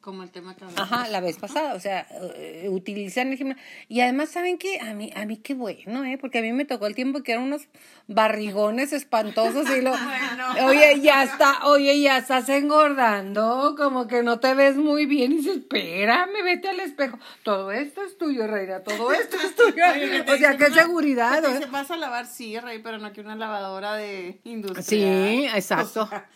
[0.02, 0.92] Como el tema que hablamos.
[0.92, 3.62] Ajá, la vez pasada, o sea, eh, utilizan el gimnasio.
[3.88, 4.80] Y además, ¿saben qué?
[4.80, 6.18] A mí, a mí qué bueno, ¿eh?
[6.20, 7.68] Porque a mí me tocó el tiempo que eran unos
[8.08, 9.92] barrigones espantosos y lo...
[10.02, 10.66] Bueno.
[10.66, 15.32] Oye, ya está, oye, ya estás engordando, como que no te ves muy bien.
[15.32, 17.18] Y dices, espérame, vete al espejo.
[17.44, 19.84] Todo esto es tuyo, Reina, todo esto es tuyo.
[19.94, 21.42] Oye, o sea, qué una- seguridad.
[21.42, 21.68] que ¿eh?
[21.70, 24.82] vas a lavar, sí, Rey, pero no que una lavadora de industria.
[24.82, 26.02] Sí, exacto.
[26.02, 26.28] O sea,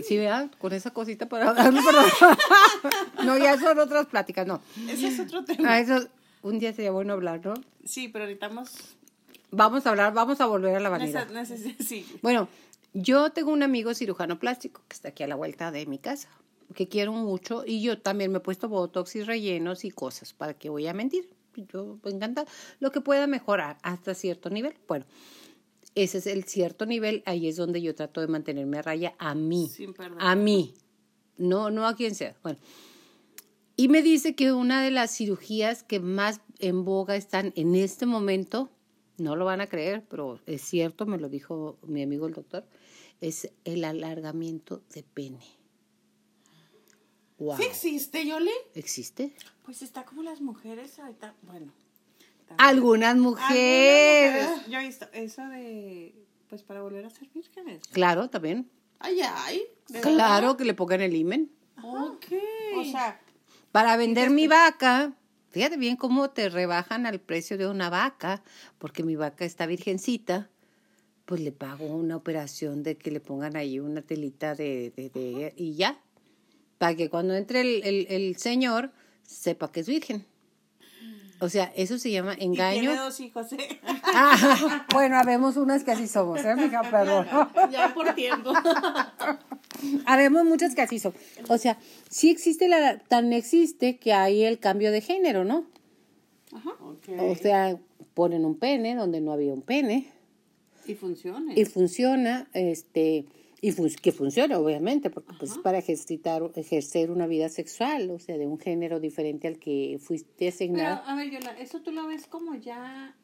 [0.00, 0.50] sí, Sí, ¿verdad?
[0.58, 1.52] Con esa cosita para...
[3.24, 4.60] no, ya son otras pláticas, no.
[4.88, 5.72] ese es otro tema.
[5.72, 6.08] Ah, eso,
[6.42, 7.54] un día sería bueno hablar, ¿no?
[7.84, 8.72] Sí, pero necesitamos...
[9.50, 11.28] Vamos a hablar, vamos a volver a la vanidad.
[11.78, 12.04] sí.
[12.22, 12.48] Bueno,
[12.92, 16.28] yo tengo un amigo cirujano plástico que está aquí a la vuelta de mi casa,
[16.74, 20.54] que quiero mucho, y yo también me he puesto botox y rellenos y cosas, ¿para
[20.54, 21.28] que voy a mentir?
[21.72, 22.46] Yo me encanta
[22.80, 24.74] lo que pueda mejorar hasta cierto nivel.
[24.88, 25.04] Bueno,
[25.94, 29.34] ese es el cierto nivel, ahí es donde yo trato de mantenerme a raya a
[29.34, 30.74] mí, Sin a mí,
[31.36, 32.36] no, no a quien sea.
[32.42, 32.58] Bueno,
[33.76, 38.06] y me dice que una de las cirugías que más en boga están en este
[38.06, 38.70] momento,
[39.18, 42.66] no lo van a creer, pero es cierto, me lo dijo mi amigo el doctor,
[43.20, 45.44] es el alargamiento de pene.
[47.38, 47.56] Wow.
[47.56, 48.50] ¿Sí existe, Yoli?
[48.74, 49.34] ¿Existe?
[49.64, 51.72] Pues está como las mujeres ahorita, bueno.
[52.56, 52.76] También.
[52.78, 54.48] Algunas Algunas mujeres.
[54.68, 56.14] Yo he visto esa de,
[56.48, 57.82] pues para volver a ser vírgenes.
[57.92, 58.68] Claro, también.
[58.98, 59.62] Ay, ay.
[59.88, 61.50] ¿de Claro que le pongan el imen.
[61.82, 62.26] Ok.
[62.76, 63.20] O sea,
[63.72, 65.12] Para vender mi vaca,
[65.50, 68.42] fíjate bien cómo te rebajan al precio de una vaca,
[68.78, 70.48] porque mi vaca está virgencita,
[71.24, 75.52] pues le pago una operación de que le pongan ahí una telita de, de, de-
[75.56, 75.98] y ya,
[76.78, 80.24] para que cuando entre el, el, el señor sepa que es virgen.
[81.40, 82.80] O sea, eso se llama y engaño.
[82.80, 83.80] tiene dos hijos, ¿eh?
[84.04, 86.82] Ah, bueno, habemos unas que así somos, ¿eh, mija?
[86.90, 87.26] Perdón.
[87.70, 88.52] Ya por tiempo.
[90.06, 91.12] Haremos muchas que así son.
[91.48, 91.76] O sea,
[92.08, 95.66] sí existe la, tan existe que hay el cambio de género, ¿no?
[96.80, 97.08] Ok.
[97.18, 97.76] O sea,
[98.14, 100.06] ponen un pene donde no había un pene
[100.86, 101.52] Y funciona.
[101.54, 103.26] y funciona, este,
[103.66, 108.18] y fun- que funciona obviamente, porque pues es para ejercitar, ejercer una vida sexual, o
[108.18, 111.02] sea, de un género diferente al que fuiste Pero, asignado.
[111.06, 113.14] a ver, Yola, eso tú lo ves como ya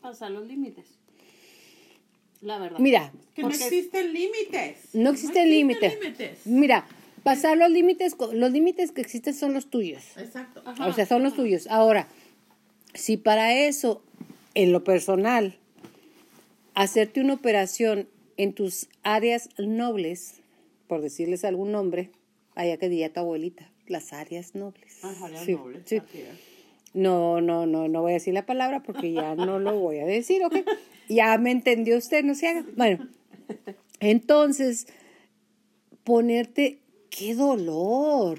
[0.00, 0.86] pasar los límites.
[2.40, 2.78] La verdad.
[2.78, 4.76] Mira, Que no existen límites.
[4.94, 5.98] no existen límites.
[6.00, 6.46] límites.
[6.46, 6.86] Mira,
[7.22, 10.02] pasar los límites, los límites que existen son los tuyos.
[10.16, 10.62] Exacto.
[10.86, 11.66] O sea, son los tuyos.
[11.68, 12.08] Ahora,
[12.94, 14.02] si para eso,
[14.54, 15.58] en lo personal,
[16.74, 18.08] hacerte una operación
[18.42, 20.40] en tus áreas nobles,
[20.86, 22.10] por decirles algún nombre,
[22.54, 25.04] allá que diría tu abuelita, las áreas nobles.
[25.04, 26.00] Ajá, áreas Sí, nobles, sí.
[26.94, 30.06] No, no, no, no voy a decir la palabra porque ya no lo voy a
[30.06, 30.56] decir, ¿ok?
[31.10, 32.64] Ya me entendió usted, no se haga.
[32.76, 33.06] Bueno,
[34.00, 34.86] entonces,
[36.02, 36.78] ponerte,
[37.10, 38.38] qué dolor,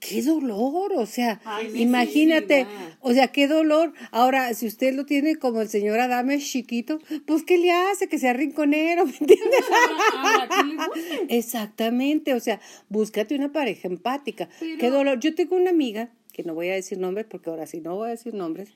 [0.00, 2.66] qué dolor, o sea, Ay, imagínate,
[3.00, 3.92] o sea, qué dolor.
[4.10, 8.08] Ahora, si usted lo tiene como el señor Adame chiquito, pues, ¿qué le hace?
[8.08, 9.60] Que sea rinconero, ¿me entiendes?
[10.12, 10.88] Ah, ¿a?
[11.28, 14.48] Exactamente, o sea, búscate una pareja empática.
[14.58, 15.20] Qué dolor.
[15.20, 18.08] Yo tengo una amiga, que no voy a decir nombres porque ahora sí no voy
[18.08, 18.70] a decir nombres,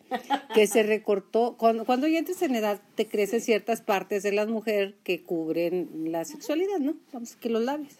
[0.54, 4.46] que se recortó, cuando, cuando ya entres en edad te crecen ciertas partes de la
[4.46, 6.96] mujer que cubren la sexualidad, ¿no?
[7.12, 7.94] Vamos, que los labios.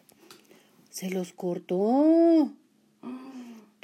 [0.90, 2.52] Se los cortó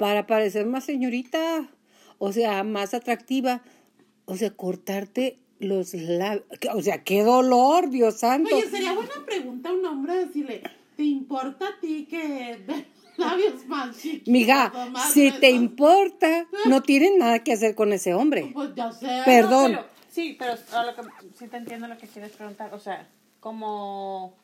[0.01, 1.69] para parecer más señorita,
[2.17, 3.61] o sea, más atractiva,
[4.25, 8.55] o sea, cortarte los labios, o sea, qué dolor, Dios santo.
[8.55, 10.63] Oye, sería buena pregunta a un hombre decirle,
[10.97, 12.65] ¿te importa a ti que
[13.17, 14.27] labios más chiquitos?
[14.27, 14.73] Mija,
[15.13, 18.49] si te importa, no tienen nada que hacer con ese hombre.
[18.55, 19.21] Pues ya sé.
[19.23, 19.73] Perdón.
[19.73, 21.01] Pero, sí, pero lo que,
[21.37, 22.73] sí te entiendo lo que quieres preguntar.
[22.73, 23.07] O sea,
[23.39, 24.35] como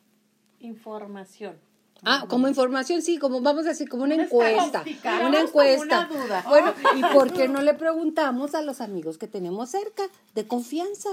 [0.60, 1.56] información.
[2.04, 4.84] Ah, como información, sí, como vamos a decir, como una encuesta.
[5.26, 6.08] Una encuesta.
[6.10, 6.44] una duda.
[6.48, 11.10] Bueno, ¿y por qué no le preguntamos a los amigos que tenemos cerca, de confianza?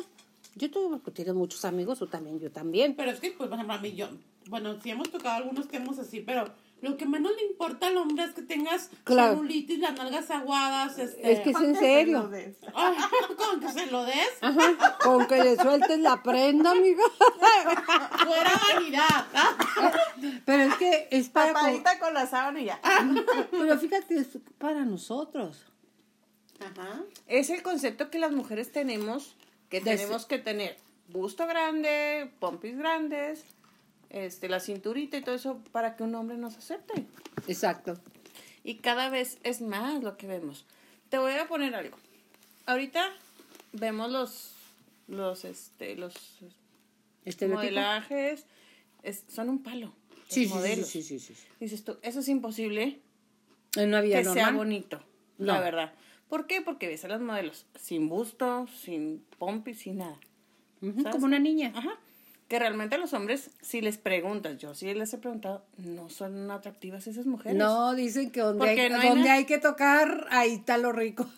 [0.56, 2.96] Yo tengo, tienes muchos amigos, tú también, yo también.
[2.96, 4.08] Pero es que, pues, por ejemplo, a mí yo,
[4.48, 6.46] bueno, sí hemos tocado algunos que hemos así, pero
[6.82, 9.34] lo que menos le importa al hombre es que tengas Claro.
[9.36, 11.32] celulitis, las nalgas aguadas, este...
[11.32, 12.30] Es que es en serio.
[12.74, 12.96] Ay,
[13.38, 17.04] con que se lo des, Ajá, con que le sueltes la prenda, amiga.
[18.26, 19.26] fuera vanidad.
[21.54, 21.54] Para...
[21.72, 22.82] con- Tapadita con la sábana y ya.
[23.52, 24.28] Pero fíjate, es
[24.58, 25.64] para nosotros.
[26.60, 27.02] Ajá.
[27.28, 29.36] Es el concepto que las mujeres tenemos,
[29.70, 30.78] que tenemos que tener
[31.10, 33.44] busto grande, pompis grandes,
[34.10, 37.06] este, la cinturita y todo eso para que un hombre nos acepte.
[37.48, 38.00] Exacto.
[38.64, 40.66] Y cada vez es más lo que vemos.
[41.10, 41.98] Te voy a poner algo.
[42.66, 43.12] Ahorita
[43.74, 44.54] vemos los,
[45.08, 46.14] los, este, los
[47.58, 48.46] modelajes,
[49.04, 49.92] es- son un palo.
[50.28, 50.88] Sí, sí, sí, modelos.
[50.88, 51.48] sí, sí, sí, sí.
[51.60, 53.00] Dices tú, eso es imposible
[53.76, 55.02] En una vida que sea bonito,
[55.38, 55.94] la verdad.
[56.30, 56.62] ¿Por qué?
[56.62, 60.20] Porque ves a los modelos sin busto, sin pompis, sin nada.
[61.12, 61.72] Como una niña.
[61.76, 62.00] Ajá.
[62.48, 66.52] Que realmente a los hombres, si les preguntas, yo sí les he preguntado, no son
[66.52, 67.58] atractivas esas mujeres.
[67.58, 71.28] No, dicen que donde, hay, no hay donde hay que tocar, ahí está lo rico.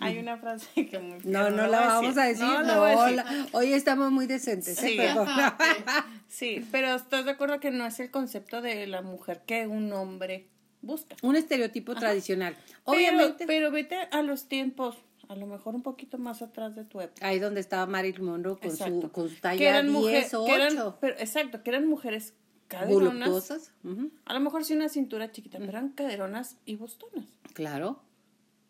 [0.00, 2.44] Hay una frase que muy No, no, voy la vamos a decir.
[2.44, 3.16] No, No, decir.
[3.16, 4.82] la- hoy estamos muy decentes.
[4.82, 5.14] ¿eh?
[6.28, 6.66] Sí.
[6.72, 10.48] Pero ¿estás de acuerdo que no es el concepto de la mujer que un hombre
[10.80, 11.14] busca?
[11.22, 12.56] Un estereotipo tradicional.
[12.56, 14.96] Pero- Obviamente, Pero, vete a los tiempos,
[15.28, 17.26] a lo mejor un poquito más atrás de tu época.
[17.26, 19.02] ahí donde estaba Marilyn Monroe con Exacto.
[19.02, 20.98] su, con su Que talla eran 10 mujeres, o que eran, 8.
[21.00, 22.34] pero, exacto, que eran mujeres
[22.68, 23.70] caderonas.
[23.84, 27.26] Ujú, A lo mejor sí una cintura chiquita, pero eran caderonas y bostonas.
[27.54, 28.00] Claro.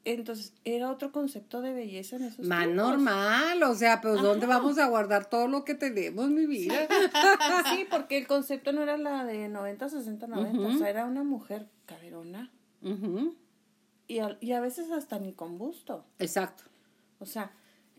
[0.04, 3.62] Entonces, era otro concepto de belleza en esos Más normal.
[3.62, 6.88] O sea, pues ¿dónde vamos a guardar todo lo que tenemos, mi vida?
[7.72, 10.58] Sí, porque el concepto no era la de 90, 60, 90.
[10.68, 12.50] O sea, era una mujer caderona
[12.82, 13.36] Ujú,
[14.12, 16.04] y a, y a veces hasta ni con busto.
[16.18, 16.64] Exacto,
[17.18, 17.52] O sea,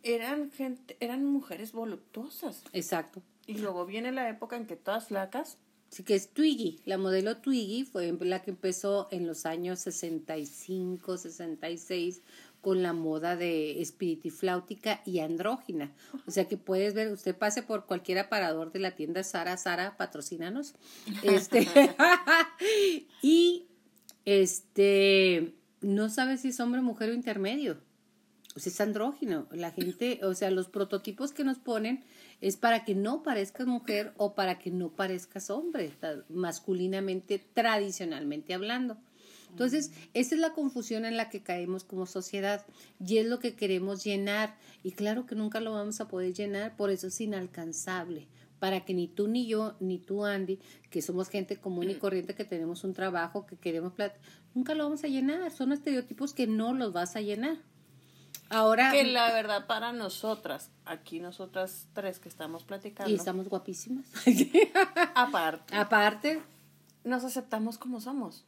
[0.04, 2.64] eran gente, eran mujeres voluptuosas.
[2.74, 3.22] exacto.
[3.46, 5.58] Y luego viene la época en que todas flacas.
[5.92, 6.80] Así que es Twiggy.
[6.86, 12.22] La modelo Twiggy fue la que empezó en los años 65, 66
[12.62, 15.92] con la moda de espiritifláutica y andrógina.
[16.26, 19.98] O sea que puedes ver, usted pase por cualquier aparador de la tienda Sara, Sara,
[19.98, 20.74] patrocínanos.
[21.24, 21.68] Este,
[23.22, 23.68] y
[24.24, 27.78] este, no sabe si es hombre, mujer o intermedio.
[28.56, 29.48] O es andrógino.
[29.52, 32.04] La gente, o sea, los prototipos que nos ponen
[32.40, 35.92] es para que no parezcas mujer o para que no parezcas hombre,
[36.30, 38.98] masculinamente, tradicionalmente hablando.
[39.50, 42.66] Entonces, esa es la confusión en la que caemos como sociedad
[43.00, 44.58] y es lo que queremos llenar.
[44.82, 48.28] Y claro que nunca lo vamos a poder llenar, por eso es inalcanzable.
[48.64, 50.58] Para que ni tú ni yo, ni tú Andy,
[50.90, 54.14] que somos gente común y corriente, que tenemos un trabajo, que queremos plat
[54.56, 55.52] nunca lo vamos a llenar.
[55.52, 57.58] Son estereotipos que no los vas a llenar.
[58.48, 64.06] Ahora, Que la verdad para nosotras, aquí nosotras tres que estamos platicando, y estamos guapísimas.
[65.14, 66.42] aparte, Aparte,
[67.04, 68.46] nos aceptamos como somos.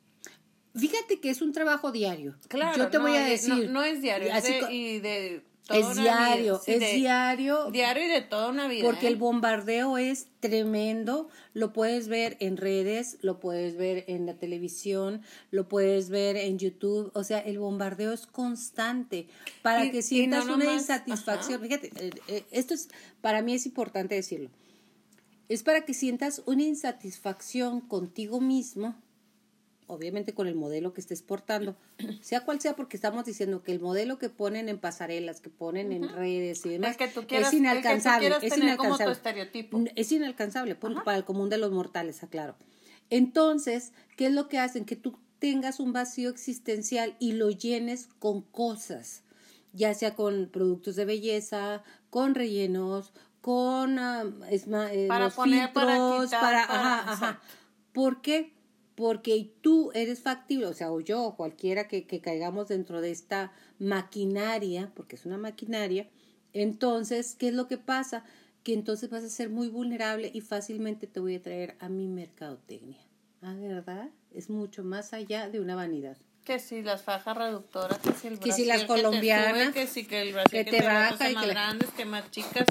[0.75, 2.35] fíjate que es un trabajo diario.
[2.47, 3.69] Claro, Yo te no, voy a no- decir.
[3.69, 7.71] No, es diario, es de, y de toda es diario, sí, es de- diario.
[7.71, 8.83] Diario y de toda una vida.
[8.83, 9.09] Porque ¿eh?
[9.09, 15.21] el bombardeo es tremendo, lo puedes ver en redes, lo puedes ver en la televisión,
[15.51, 19.27] lo puedes ver en YouTube, o sea, el bombardeo es constante
[19.61, 21.55] para Y- que sientas no una nomás- insatisfacción.
[21.63, 21.63] ajá.
[21.65, 22.89] Fíjate, eh, eh, esto es,
[23.21, 24.49] para mí es importante decirlo.
[25.47, 28.95] es para que sientas una insatisfacción contigo mismo,
[29.87, 31.75] obviamente con el modelo que estés portando,
[32.21, 35.91] sea cual sea, porque estamos diciendo que el modelo que ponen en pasarelas, que ponen
[35.91, 38.27] en redes y demás, que tú quieras- es inalcanzable.
[38.27, 39.41] el que tú es tener como tu inalcanzable.
[39.41, 39.83] estereotipo.
[39.95, 42.55] Es inalcanzable por- para el común de los mortales, aclaro.
[43.09, 44.85] Entonces, ¿qué es lo que hacen?
[44.85, 49.21] Que tú tengas un vacío existencial y lo llenes con cosas,
[49.73, 56.25] ya sea con productos de belleza, con rellenos, con eh, Para los poner, para filtros,
[56.25, 57.41] quitar, para, para- ajá, ajá.
[57.93, 58.54] ¿Por qué?
[58.95, 63.11] Porque tú eres factible, o sea, o yo, o cualquiera que, que caigamos dentro de
[63.11, 66.09] esta maquinaria, porque es una maquinaria,
[66.55, 68.23] entonces, ¿qué es lo que pasa?
[68.63, 72.07] Que entonces vas a ser muy vulnerable y fácilmente te voy a traer a mi
[72.07, 72.97] mercadotecnia.
[73.41, 74.09] Ah, ¿verdad?
[74.33, 76.17] Es mucho más allá de una vanidad.
[76.45, 79.63] Que si las fajas reductoras, que si el Que si las brasier que te colombianas,
[79.65, 81.89] sube, que si que el brasier que te te, baja baja y más que grandes,
[81.89, 82.65] que más chicas,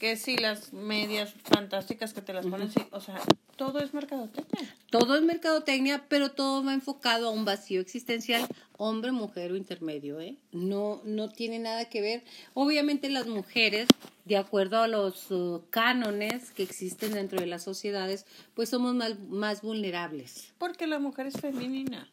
[0.00, 3.20] que si las medias fantásticas que te las ponen, sí, o sea,
[3.56, 4.74] todo es mercadotecnia.
[4.88, 8.46] Todo es mercadotecnia, pero todo va enfocado a un vacío existencial,
[8.78, 10.36] hombre, mujer o intermedio, ¿eh?
[10.52, 12.24] No, no tiene nada que ver.
[12.54, 13.88] Obviamente las mujeres,
[14.24, 19.20] de acuerdo a los uh, cánones que existen dentro de las sociedades, pues somos más,
[19.28, 20.54] más vulnerables.
[20.56, 22.08] Porque la mujer es femenina.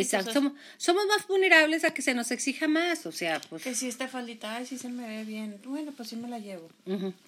[0.00, 0.30] Exacto.
[0.30, 3.62] Entonces- somos, somos más vulnerables a que se nos exija más, o sea, pues...
[3.62, 5.58] Que si esta faldita, ay, sí se me ve bien.
[5.64, 6.68] Bueno, pues sí me la llevo.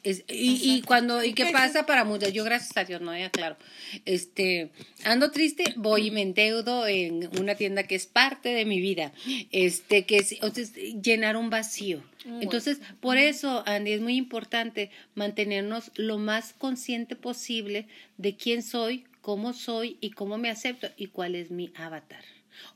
[0.03, 3.17] Es- y, y cuando y ¿Y qué pasa para muchas yo gracias a Dios no
[3.17, 3.57] ya claro.
[4.05, 4.71] Este
[5.05, 9.13] ando triste voy y me endeudo en una tienda que es parte de mi vida.
[9.51, 12.03] Este que es entonces, llenar un vacío.
[12.41, 17.87] Entonces por eso Andy es muy importante mantenernos lo más consciente posible
[18.19, 22.23] de quién soy cómo soy y cómo me acepto y cuál es mi avatar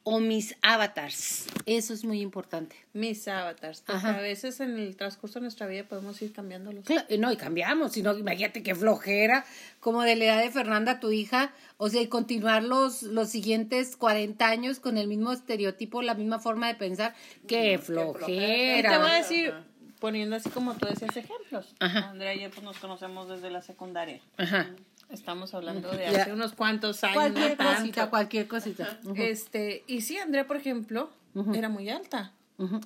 [0.04, 3.80] o mis avatars eso es muy importante Mis avatars.
[3.80, 4.18] Porque Ajá.
[4.18, 6.84] a veces en el transcurso de nuestra vida podemos ir cambiándolos.
[7.18, 9.44] No, y cambiamos, sino imagínate qué flojera,
[9.80, 13.96] como de la edad de Fernanda, tu hija, o sea, y continuar los, los siguientes
[13.96, 17.14] 40 años con el mismo estereotipo, la misma forma de pensar,
[17.46, 18.90] qué flojera.
[18.90, 19.54] Te voy a decir,
[19.98, 21.74] poniendo así como tú decías ejemplos.
[21.80, 22.10] Ajá.
[22.10, 24.20] Andrea y yo pues, nos conocemos desde la secundaria.
[24.36, 24.68] Ajá.
[25.12, 26.22] Estamos hablando de Ya.
[26.22, 27.16] hace unos cuantos años.
[27.16, 27.80] Cualquier no tanto.
[27.80, 28.98] cosita, cualquier cosita.
[29.14, 31.10] Este, y sí, Andrea, por ejemplo,
[31.54, 32.32] era muy alta.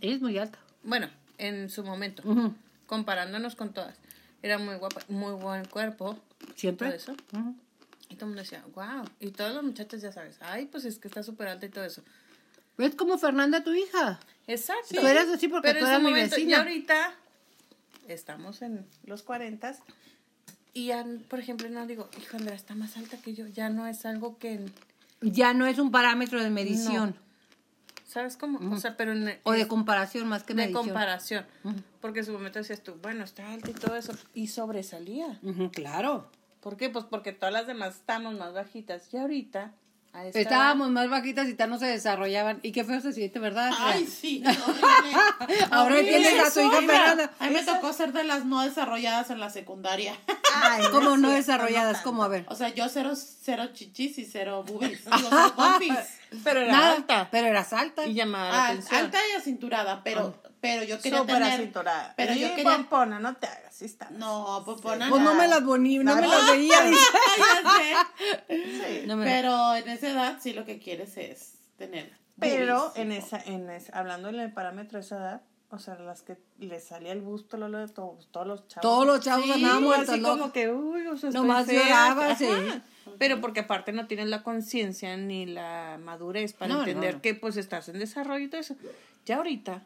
[0.00, 0.58] es muy alta.
[0.82, 1.08] Bueno,
[1.38, 2.22] en su momento,
[2.86, 3.96] comparándonos con todas.
[4.42, 6.18] Era muy guapa, muy buen cuerpo.
[6.56, 6.88] Siempre.
[6.88, 7.14] Todo eso.
[8.08, 9.04] Y todo el mundo decía, wow.
[9.20, 11.84] Y todos los muchachos ya sabes, ay, pues es que está súper alta y todo
[11.84, 12.02] eso.
[12.78, 14.20] Es como Fernanda, tu hija.
[14.46, 15.00] Exacto.
[15.00, 16.50] Tú eras así porque Pero tú eras mi momento, vecina.
[16.50, 17.14] Y ahorita
[18.08, 19.74] estamos en los 40
[20.76, 23.46] y ya, por ejemplo, no digo, hijo, Andrea está más alta que yo.
[23.46, 24.60] Ya no es algo que,
[25.22, 27.16] Ya no es un parámetro de medición.
[28.04, 28.58] ¿sabes cómo?
[28.74, 30.84] O sea, pero en, O de comparación más que de medición.
[30.84, 31.46] comparación.
[32.02, 34.12] Porque en su momento decías tú, bueno, está alta y todo eso.
[34.34, 35.40] Y sobresalía.
[35.72, 36.30] Claro.
[36.60, 36.90] ¿Por qué?
[36.90, 39.08] Pues porque todas las demás estamos más bajitas.
[39.14, 39.72] Y ahorita,
[40.16, 42.58] a esta Estábamos más bajitas y tal no se desarrollaban.
[42.62, 43.70] Y qué feo se siente, ¿verdad?
[43.78, 44.42] Ay, sí.
[45.70, 47.30] Ahora tienes a tu hija Fernanda.
[47.38, 50.14] A mí me tocó ser de las no desarrolladas en la secundaria.
[50.90, 52.46] Como no desarrolladas, como a ver.
[52.48, 55.04] O sea, yo cero, cero chichis y cero boobies.
[55.16, 55.96] Digo, cero.
[56.42, 57.28] Pero era Nada, alta.
[57.30, 58.06] pero eras alta.
[58.06, 59.00] Y llamaba la Ah, atención.
[59.04, 61.52] alta y acinturada, pero, pero yo quería Súper tener...
[61.52, 62.14] acinturada.
[62.16, 62.72] Pero yo quería...
[62.72, 64.10] pompona, no te hagas, sí está.
[64.10, 66.78] No, pues pon Pues no me las boni, no me las veía.
[69.06, 72.12] No Pero en esa edad sí lo que quieres es tener.
[72.38, 76.22] Pero en esa, en esa, hablando en el parámetro de esa edad, o sea, las
[76.22, 78.82] que les salía el busto, lo de todos, todos los chavos.
[78.82, 80.38] Todos los chavos Sí, andaban muertos así locos.
[80.38, 82.46] como que, uy, o sea, Nomás lloraba, sí.
[83.18, 87.22] Pero porque aparte no tienen la conciencia ni la madurez para No, no, entender no.
[87.22, 88.76] que pues estás en desarrollo y todo eso.
[89.24, 89.82] Ya ahorita,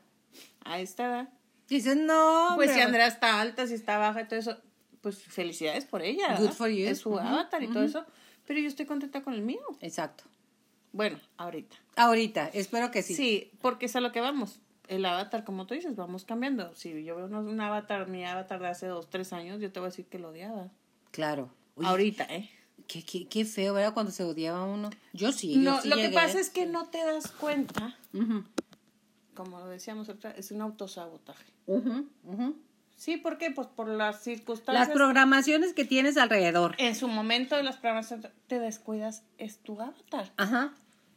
[0.64, 1.28] a esta edad,
[1.70, 2.52] Dices, no.
[2.56, 2.80] pues si.
[2.80, 4.58] Andrea está alta, si está baja y todo eso,
[5.00, 6.32] pues felicidades por ella.
[6.32, 6.52] Good ¿verdad?
[6.52, 6.86] for you.
[6.86, 8.04] Es su avatar y todo eso.
[8.46, 9.62] Pero yo estoy contenta con el mío.
[9.80, 10.24] Exacto.
[10.92, 11.76] Bueno, ahorita.
[11.96, 13.14] Ahorita, espero que sí.
[13.14, 14.58] Sí, porque es a lo que vamos.
[14.88, 16.74] El avatar, como tú dices, vamos cambiando.
[16.74, 19.86] Si yo veo un avatar, mi avatar de hace dos, tres años, yo te voy
[19.86, 20.68] a decir que lo odiaba.
[21.12, 21.50] Claro.
[21.80, 22.50] Ahorita, ¿eh?
[22.88, 23.94] Qué, qué, qué feo, ¿verdad?
[23.94, 24.90] Cuando se odiaba uno.
[25.12, 25.54] Yo sí.
[25.54, 28.44] yo No, sí lo que pasa es que no te das cuenta, Ujú,
[29.34, 31.52] como lo decíamos otra, es un autosabotaje.
[31.66, 32.56] ujú.
[32.96, 33.50] Sí, ¿por qué?
[33.50, 34.88] Pues por las circunstancias.
[34.88, 36.74] Las programaciones que tienes alrededor.
[36.76, 40.30] En su momento de las programaciones te descuidas, es tu avatar.
[40.36, 40.74] Ajá.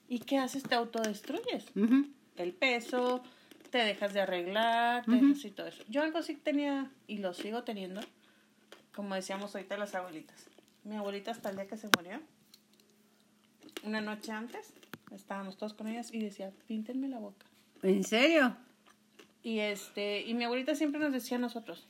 [0.08, 0.64] ¿Y qué haces?
[0.64, 1.66] Te autodestruyes.
[1.76, 2.08] ujú.
[2.38, 3.22] el peso,
[3.70, 5.84] te dejas de arreglar, te dejas y todo eso.
[5.90, 8.00] Yo algo sí tenía y lo sigo teniendo,
[8.96, 10.46] como decíamos ahorita las abuelitas.
[10.84, 12.20] Mi abuelita hasta el día que se murió,
[13.84, 14.74] una noche antes,
[15.12, 17.46] estábamos todos con ellas y decía, píntenme la boca.
[17.84, 18.56] ¿En serio?
[19.44, 21.86] Y este, y mi abuelita siempre nos decía a nosotros,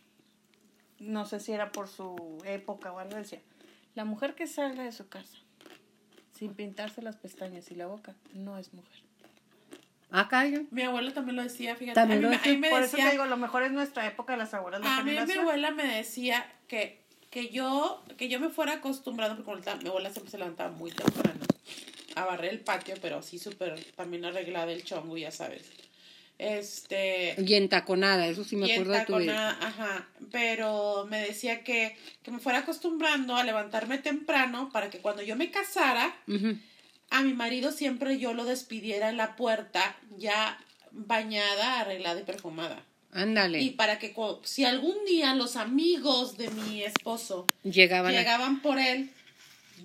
[1.00, 3.40] no sé si era por su época o algo, decía,
[3.96, 5.38] la mujer que salga de su casa
[6.34, 9.00] sin pintarse las pestañas y la boca no es mujer.
[10.10, 10.62] Acá yo.
[10.72, 11.96] Mi abuela también lo decía, fíjate.
[12.00, 13.72] También a mí, lo me- a mí me Por eso te digo, lo mejor es
[13.72, 14.82] nuestra época de las abuelas.
[14.82, 19.44] la a mí mi abuela me decía que, que yo que yo me fuera acostumbrando,
[19.44, 21.40] porque mi abuela siempre se levantaba muy temprano
[22.16, 25.64] a barrer el patio, pero así súper también arreglada el chongo, ya sabes.
[26.40, 27.36] Este...
[27.38, 29.50] Y entaconada, eso sí me acuerdo de tu vida.
[29.62, 35.22] ajá, pero me decía que, que me fuera acostumbrando a levantarme temprano para que cuando
[35.22, 36.16] yo me casara,
[37.12, 40.58] a mi marido siempre yo lo despidiera en la puerta ya
[40.92, 42.84] bañada, arreglada y perfumada.
[43.12, 43.62] Ándale.
[43.62, 48.80] Y para que si algún día los amigos de mi esposo Llegaban a- llegaban por
[48.80, 49.12] él,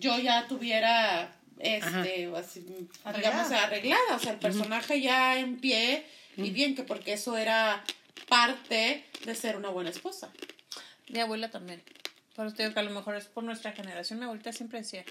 [0.01, 4.17] yo ya tuviera este así, digamos Arreglada.
[4.17, 6.05] o sea, el personaje ya en pie
[6.37, 7.85] y bien que porque eso era
[8.29, 10.31] parte de ser una buena esposa.
[11.09, 11.83] Mi abuela también.
[12.37, 14.19] Por eso te digo que a lo mejor es por nuestra generación.
[14.19, 15.05] Mi abuelita siempre decía,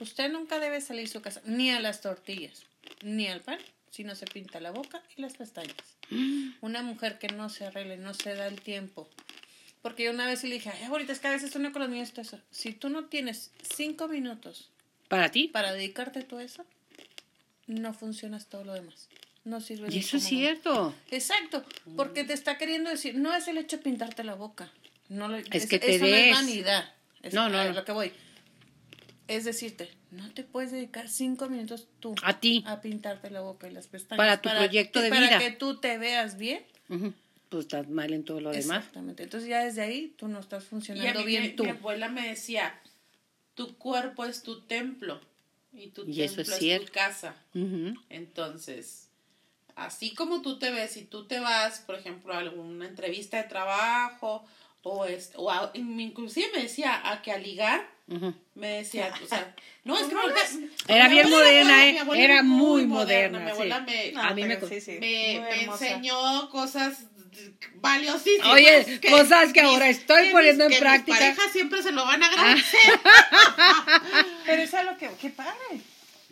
[0.00, 2.64] usted nunca debe salir de su casa, ni a las tortillas,
[3.02, 3.58] ni al pan,
[3.90, 5.76] si no se pinta la boca y las pestañas.
[6.60, 9.08] Una mujer que no se arregle, no se da el tiempo.
[9.82, 11.90] Porque yo una vez le dije, ay, abuelita, es que a veces uno con los
[11.90, 12.40] niños está eso.
[12.50, 14.70] Si tú no tienes cinco minutos
[15.08, 15.48] ¿Para ti?
[15.48, 16.64] para dedicarte tú a eso,
[17.66, 19.08] no funcionas todo lo demás.
[19.44, 20.92] No sirve Y eso es cierto.
[21.10, 21.64] Exacto,
[21.96, 24.72] porque te está queriendo decir, no es el hecho de pintarte la boca.
[25.08, 26.32] No lo- Es que te eso no es des.
[26.34, 26.94] vanidad.
[27.22, 27.72] Es No, no, a no.
[27.72, 28.12] lo que voy.
[29.28, 32.64] Es decirte, no te puedes dedicar cinco minutos tú A ti.
[32.66, 34.18] a pintarte la boca y las pestañas.
[34.18, 35.38] Para tu proyecto de para vida.
[35.38, 36.64] que tú te veas bien.
[36.88, 37.12] Ujú.
[37.48, 38.78] Pues estás mal en todo lo demás.
[38.78, 39.22] Exactamente.
[39.22, 41.64] Entonces ya desde ahí tú no estás Y a funcionando mí bien mi, tú.
[41.64, 42.80] mi abuela me decía,
[43.56, 45.20] tu cuerpo es tu templo
[45.72, 46.86] y tu Y eso templo es es, cierto.
[46.86, 47.34] tu casa.
[48.08, 49.08] Entonces,
[49.74, 53.44] así como tú te ves, si tú te vas, por ejemplo, a alguna entrevista de
[53.48, 54.44] trabajo
[54.82, 57.88] o, es, o a- inclusive me decía a que a ligar,
[58.54, 59.54] me decía, o sea,
[59.84, 60.46] no, es que abuela-
[60.88, 61.98] Era bien moderna, ¿eh?
[61.98, 63.50] abuela Era es muy moderna, Mi sí.
[63.52, 67.04] abuela me, No, a mí me sí, sí, me, me enseñó cosas
[67.76, 68.48] valiosísimas.
[68.52, 71.12] Oye, cosas que ahora estoy que poniendo en que práctica.
[71.18, 73.00] Mis parejas siempre se lo van a agradecer.
[74.46, 75.80] Pero es lo que, qué padre.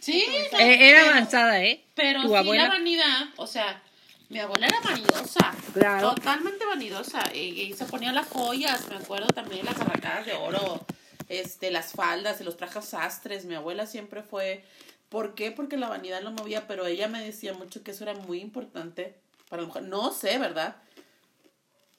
[0.01, 1.85] Sí, no, Eh, era pero- avanzada, ¿eh?
[1.95, 2.63] Pero Tu sí, abuela.
[2.65, 3.83] la vanidad, o sea,
[4.29, 5.55] mi abuela era vanidosa.
[5.73, 6.15] Claro.
[6.15, 7.23] Totalmente vanidosa.
[7.35, 10.85] Y, y se ponía las joyas, me acuerdo también las arrancadas de oro,
[11.29, 13.45] este, las faldas los trajes sastres.
[13.47, 14.63] Mi abuela siempre fue.
[15.09, 15.53] ¿Por qué?
[15.53, 19.15] Porque la vanidad lo movía, pero ella me decía mucho que eso era muy importante
[19.49, 19.85] para la mujer.
[19.85, 20.77] No sé, ¿verdad?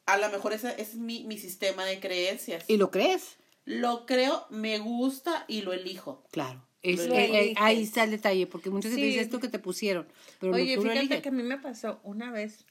[0.05, 2.63] A lo mejor ese es mi, mi sistema de creencias.
[2.67, 3.37] ¿Y lo crees?
[3.65, 6.23] Lo creo, me gusta y lo elijo.
[6.31, 6.63] Claro.
[6.83, 9.07] Es, Lo eh, eh, ahí está el detalle, porque muchas veces Sí.
[9.07, 10.07] dices esto que te pusieron,
[10.39, 12.63] pero no, Oye, tú lo fíjate que a mí me pasó una vez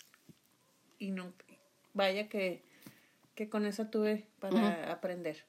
[1.00, 1.32] y no,
[1.94, 2.62] vaya que,
[3.34, 5.44] que con eso tuve para aprender.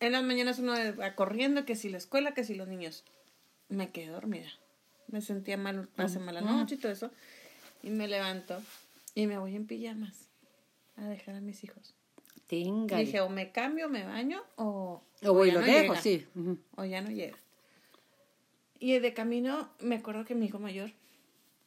[0.00, 3.04] En las mañanas uno va corriendo, que si la escuela, que si los niños.
[3.68, 4.48] Me quedé dormida.
[5.06, 7.12] Me sentía mal, pasé mala noche y todo eso.
[7.84, 8.60] Y me levanto
[9.14, 10.28] y me voy en pijamas
[10.96, 11.94] a dejar a mis hijos.
[12.46, 12.98] Tenga.
[12.98, 16.00] Dije, o me cambio, me baño, o, o voy lo no dejo, llega.
[16.00, 16.26] sí.
[16.76, 17.38] O ya no llega.
[18.78, 20.90] Y de camino me acuerdo que mi hijo mayor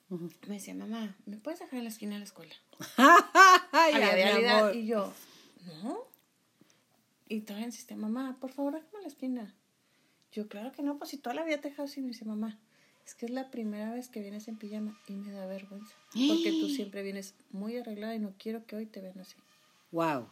[0.09, 2.55] me decía, mamá, ¿me puedes dejar en la esquina de la escuela?
[3.71, 4.59] Ay, realidad.
[4.59, 4.75] amor.
[4.75, 5.11] Y yo,
[5.83, 5.97] no.
[7.27, 9.55] Y todavía insistía, mamá, por favor, déjame en la esquina.
[10.31, 11.99] Yo, claro que no, pues si toda la vida te he dejado así.
[12.01, 12.57] Me dice, mamá,
[13.07, 15.95] es que es la primera vez que vienes en pijama y me da vergüenza.
[16.11, 19.37] Porque tú siempre vienes muy arreglada y no quiero que hoy te vean así.
[19.91, 20.27] Wow.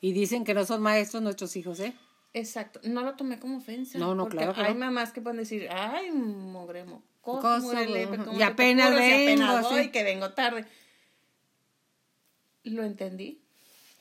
[0.00, 1.94] Y dicen que no son maestros nuestros hijos, ¿eh?
[2.34, 3.96] Exacto, no lo tomé como ofensa.
[3.96, 4.80] No, no, porque claro hay no.
[4.80, 7.40] mamás que pueden decir, ay, mogremo, ujú.
[7.40, 7.72] ¿cómo
[8.36, 8.88] Y apenas?
[8.88, 9.90] Si vengo, apenas voy, sí.
[9.90, 10.66] que vengo tarde.
[12.64, 13.40] Lo entendí.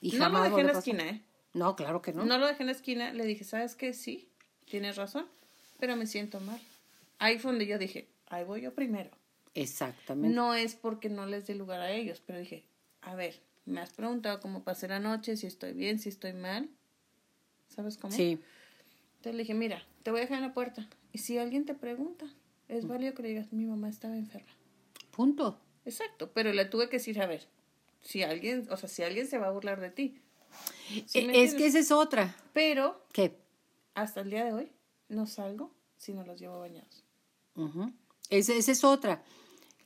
[0.01, 1.21] Y no lo dejé en la esquina, ¿eh?
[1.53, 2.25] No, claro que no.
[2.25, 3.93] No lo dejé en la esquina, le dije, ¿sabes qué?
[3.93, 4.27] Sí,
[4.67, 5.27] tienes razón,
[5.79, 6.59] pero me siento mal.
[7.19, 9.09] Ahí fue donde yo dije, ahí voy yo primero.
[9.53, 10.35] Exactamente.
[10.35, 12.65] No es porque no les dé lugar a ellos, pero dije,
[13.01, 16.69] a ver, me has preguntado cómo pasé la noche, si estoy bien, si estoy mal.
[17.69, 18.13] ¿Sabes cómo?
[18.13, 18.39] Sí.
[19.17, 20.87] Entonces le dije, mira, te voy a dejar en la puerta.
[21.13, 22.25] Y si alguien te pregunta,
[22.67, 24.51] es válido que le digas, mi mamá estaba enferma.
[25.11, 25.59] Punto.
[25.85, 27.47] Exacto, pero le tuve que decir, a ver,
[28.01, 30.21] si alguien, o sea, si alguien se va a burlar de ti.
[30.87, 31.55] ¿Sí E- es entiendes?
[31.55, 32.35] que esa es otra.
[32.53, 33.37] Pero ¿Qué?
[33.93, 34.71] hasta el día de hoy
[35.09, 37.03] no salgo si no los llevo bañados.
[37.55, 37.91] Ujú.
[38.29, 39.23] Esa, esa es otra.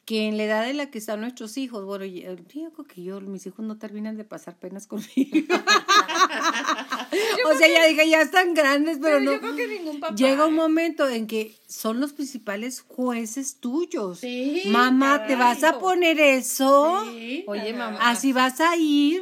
[0.06, 3.22] Que en la edad en la que están nuestros hijos, bueno, yo creo que yo,
[3.22, 5.10] mis hijos no terminan de pasar penas conmigo.
[7.46, 9.32] o sea, ya dije, ya están grandes, pero, Pero no.
[9.34, 14.20] yo creo que ningún papá, Llega un momento en que son los principales jueces tuyos.
[14.20, 17.04] Sí, Mamá, ¿te vas a poner eso?
[17.04, 18.00] Sí, Oye, mamá.
[18.02, 19.22] Así vas a ir.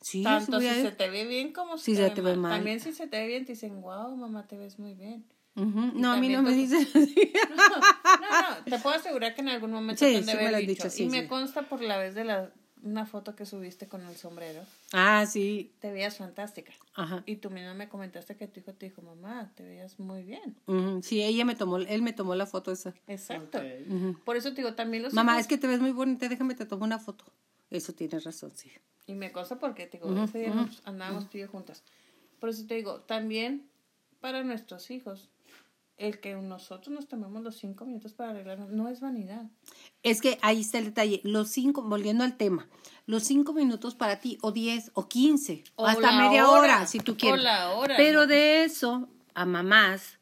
[0.00, 0.86] Sí, Tanto si voy a ir.
[0.86, 2.58] se te ve bien como Si se te ve mal.
[2.58, 5.24] También si se te ve bien, te dicen, wow, mamá, te ves muy bien.
[5.54, 7.32] No, a mí no me tú- dicen así.
[7.56, 7.78] No,
[8.58, 10.72] no, te puedo asegurar que en algún momento Sí, te me lo has dicho.
[10.84, 11.28] dicho, sí, y me sí.
[11.28, 12.50] consta por la vez de la
[12.82, 14.60] una foto que subiste con el sombrero.
[14.92, 15.72] Ah, sí.
[15.78, 16.72] Te veías fantástica.
[16.94, 17.22] Ajá.
[17.26, 20.56] Y tú misma me comentaste que tu hijo te dijo, mamá, te veías muy bien.
[20.66, 21.00] Ujú.
[21.02, 22.92] Sí, ella me tomó, él me tomó la foto esa.
[23.06, 23.60] Exacto.
[24.24, 26.54] Por eso te digo, también los Mamá, hijos- es que te ves muy bonita, déjame
[26.56, 27.24] te tomo una foto.
[27.70, 28.72] Eso tienes razón, sí.
[29.06, 31.84] Y me consta porque te digo, ese día nos andábamos tú y yo juntas.
[32.40, 33.68] Por eso te digo, también
[34.20, 35.30] para nuestros hijos,
[35.96, 39.44] el que nosotros nos tomemos los cinco minutos para arreglarnos no es vanidad.
[40.02, 41.20] Es que ahí está el detalle.
[41.24, 42.66] Los cinco, volviendo al tema,
[43.06, 46.98] los cinco minutos para ti, o diez, o quince, o, hasta media hora, hora, si
[46.98, 47.42] tú o quieres.
[47.42, 50.18] la hora, Pero de eso, a mamás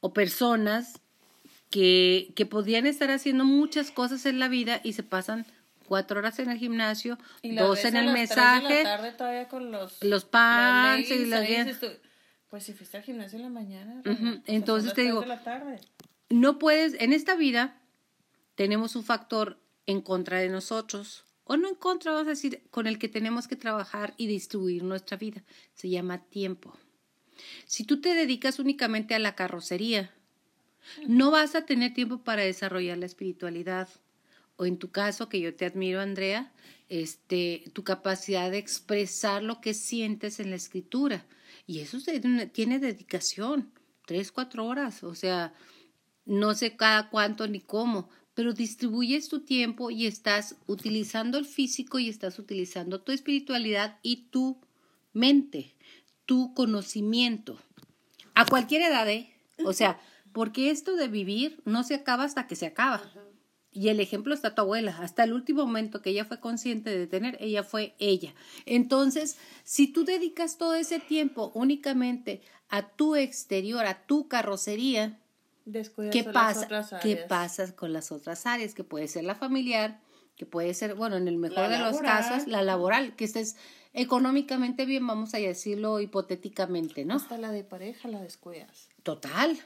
[0.00, 1.00] o personas
[1.70, 5.46] que, que podrían estar haciendo muchas cosas en la vida y se pasan
[5.86, 10.24] cuatro horas en el gimnasio, Y dos en el la tarde todavía con los, los
[10.24, 11.48] pants y las
[12.48, 14.02] Pues si fuiste al gimnasio en la mañana.
[14.46, 15.80] Entonces te digo, de la tarde.
[16.28, 17.80] no puedes, en esta vida
[18.54, 22.88] tenemos un factor en contra de nosotros, o no en contra, vamos a decir, con
[22.88, 25.44] el que tenemos que trabajar y distribuir nuestra vida.
[25.74, 26.76] Se llama tiempo.
[27.66, 30.10] Si tú te dedicas únicamente a la carrocería,
[31.06, 33.88] no vas a tener tiempo para desarrollar la espiritualidad.
[34.56, 36.52] O en tu caso, que yo te admiro, Andrea,
[36.88, 41.26] este, tu capacidad de expresar lo que sientes en la escritura.
[41.66, 41.98] Y eso
[42.52, 43.72] tiene dedicación,
[44.06, 45.02] tres, cuatro horas.
[45.02, 45.52] O sea,
[46.24, 51.98] no sé cada cuánto ni cómo, pero distribuyes tu tiempo y estás utilizando el físico
[51.98, 54.60] y estás utilizando tu espiritualidad y tu
[55.12, 55.74] mente,
[56.26, 57.58] tu conocimiento.
[58.34, 59.32] A cualquier edad, ¿eh?
[59.64, 59.98] O sea,
[60.32, 63.02] porque esto de vivir no se acaba hasta que se acaba.
[63.76, 64.96] Y el ejemplo está tu abuela.
[65.02, 68.34] Hasta el último momento que ella fue consciente de tener, ella fue ella.
[68.64, 75.20] Entonces, si tú dedicas todo ese tiempo únicamente a tu exterior, a tu carrocería,
[75.66, 76.64] Descuidas ¿Qué las pasa?
[76.64, 78.72] otras ¿Qué pasa con las otras áreas?
[78.72, 80.00] Que puede ser la familiar,
[80.36, 83.56] que puede ser, bueno, en el mejor La de los casos, la laboral, que estés
[83.92, 87.16] económicamente bien, vamos a decirlo hipotéticamente, ¿no?
[87.16, 88.88] Hasta la de pareja la descuidas.
[89.02, 89.58] Total.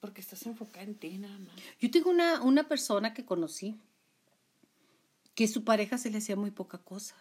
[0.00, 1.54] Porque estás enfocada en ti nada más.
[1.78, 3.78] Yo tengo una, una persona que conocí
[5.34, 7.16] que su pareja se le hacía muy poca cosa.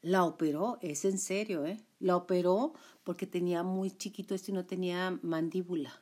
[0.00, 1.84] La operó, es en serio, ¿eh?
[1.98, 6.00] La operó porque tenía muy chiquito esto y no tenía mandíbula.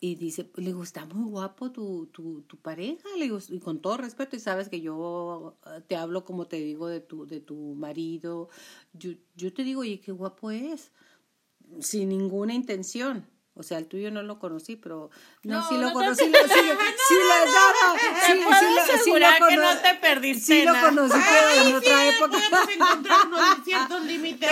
[0.00, 3.80] Y dice, le digo, está muy guapo tu, tu, tu pareja, le digo, y con
[3.80, 7.40] todo respeto, y sabes que yo eh, te hablo como te digo de tu, de
[7.40, 8.48] tu marido,
[8.92, 10.92] yo, yo te digo, oye, qué guapo es,
[11.80, 13.26] sin ninguna intención.
[13.58, 15.10] O sea, el tuyo no lo conocí, pero
[15.42, 18.40] no, No, sí lo no conocí, sí, lo- sí, lo- sí, no, sí, sí, sí
[18.44, 22.28] lo asegurar que cono- no te perdiste Sí lo conocí, pero en otra época.
[22.38, 24.50] Podemos encontrarnos en ciertos límites.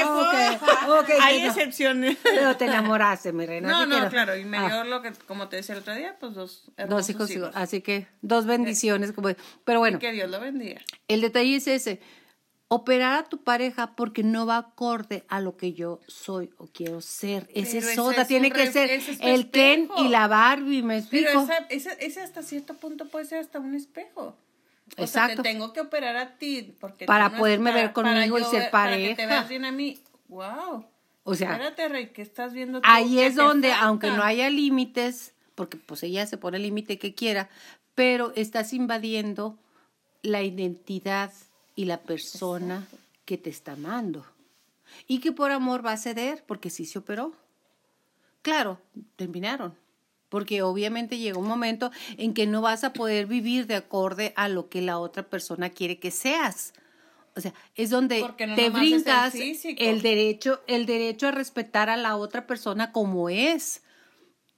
[1.22, 2.16] Hay excepciones.
[2.22, 3.68] Pero te enamoraste, mi reina.
[3.68, 4.36] No, no, claro.
[4.36, 4.66] Y me Ah.
[4.68, 7.30] dio lo que, como te decía el otro día, pues dos Dos hijos.
[7.54, 9.12] así que dos bendiciones.
[9.12, 9.28] Como,
[9.64, 10.80] pero bueno, Que Dios lo bendiga.
[11.08, 12.00] el detalle es ese.
[12.68, 17.00] Operar a tu pareja porque no va acorde a lo que yo soy o quiero
[17.00, 17.48] ser.
[17.54, 17.94] Ese es
[18.26, 21.26] tiene un que ser es el Ken y la Barbie, ¿me explico?
[21.28, 24.36] Pero esa, esa, ese hasta cierto punto puede ser hasta un espejo.
[24.98, 25.42] O sea, Exacto.
[25.42, 26.74] te tengo que operar a ti.
[26.80, 29.28] Porque Para no- poderme ver conmigo y yo ser ver- Para que te pareja.
[29.28, 30.00] veas bien a mí.
[30.28, 30.86] Wow.
[31.22, 32.80] O sea, Espérate, Rey, ¿qué estás viendo?
[32.82, 33.84] Ahí ¿Qué es donde, falta?
[33.86, 37.48] aunque no haya límites, porque pues ella se pone el límite que quiera,
[37.94, 39.56] pero estás invadiendo
[40.22, 41.32] la identidad
[41.76, 42.88] y la persona
[43.24, 44.24] que te está amando.
[45.06, 47.32] Y que por amor va a ceder, porque sí se operó.
[48.42, 48.80] Claro,
[49.16, 49.74] terminaron.
[50.28, 54.48] Porque obviamente llega un momento en que no vas a poder vivir de acorde a
[54.48, 56.72] lo que la otra persona quiere que seas.
[57.36, 59.80] O sea, es donde no te el brincas físico.
[59.82, 63.82] el derecho, el derecho a respetar a la otra persona como es.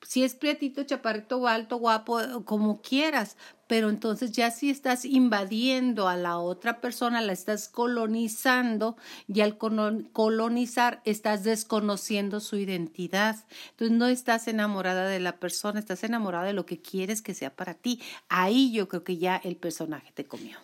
[0.02, 3.36] Si es prietito, chaparrito, alto, guapo, como quieras,
[3.66, 8.96] pero entonces ya si estás invadiendo a la otra persona, la estás colonizando
[9.26, 13.36] y al colonizar estás desconociendo su identidad.
[13.70, 17.54] Entonces no estás enamorada de la persona, estás enamorada de lo que quieres que sea
[17.54, 18.00] para ti.
[18.28, 20.56] Ahí yo creo que ya el personaje te comió.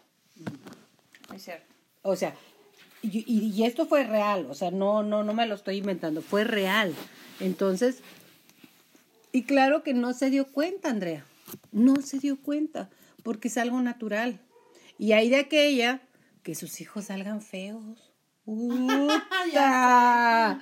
[1.34, 1.66] Es cierto.
[2.02, 2.34] O sea,
[3.02, 6.22] y, y- y esto fue real, o sea, no, no, no me lo estoy inventando,
[6.22, 6.94] fue real.
[7.40, 7.98] Entonces,
[9.34, 11.26] y claro que no se dio cuenta, Andrea,
[11.72, 12.88] no se dio cuenta,
[13.22, 14.40] porque es algo natural.
[14.98, 16.00] Y hay de aquella
[16.42, 18.12] que sus hijos salgan feos.
[18.46, 20.60] ¡Uta!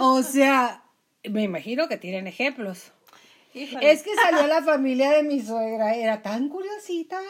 [0.00, 0.84] o sea,
[1.28, 2.92] me imagino que tienen ejemplos.
[3.54, 3.90] Híjole.
[3.92, 7.20] Es que salió la familia de mi suegra, era tan curiosita.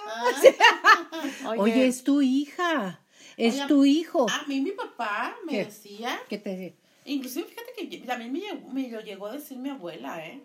[1.57, 3.01] Oye, es tu hija.
[3.36, 4.26] Es Oye, tu hijo.
[4.30, 5.64] A mí mi papá me ¿Qué?
[5.64, 6.72] decía, ¿Qué te decía?
[7.07, 10.40] inclusive fíjate que también me, llegó- me lo llegó a decir mi abuela, ¿eh?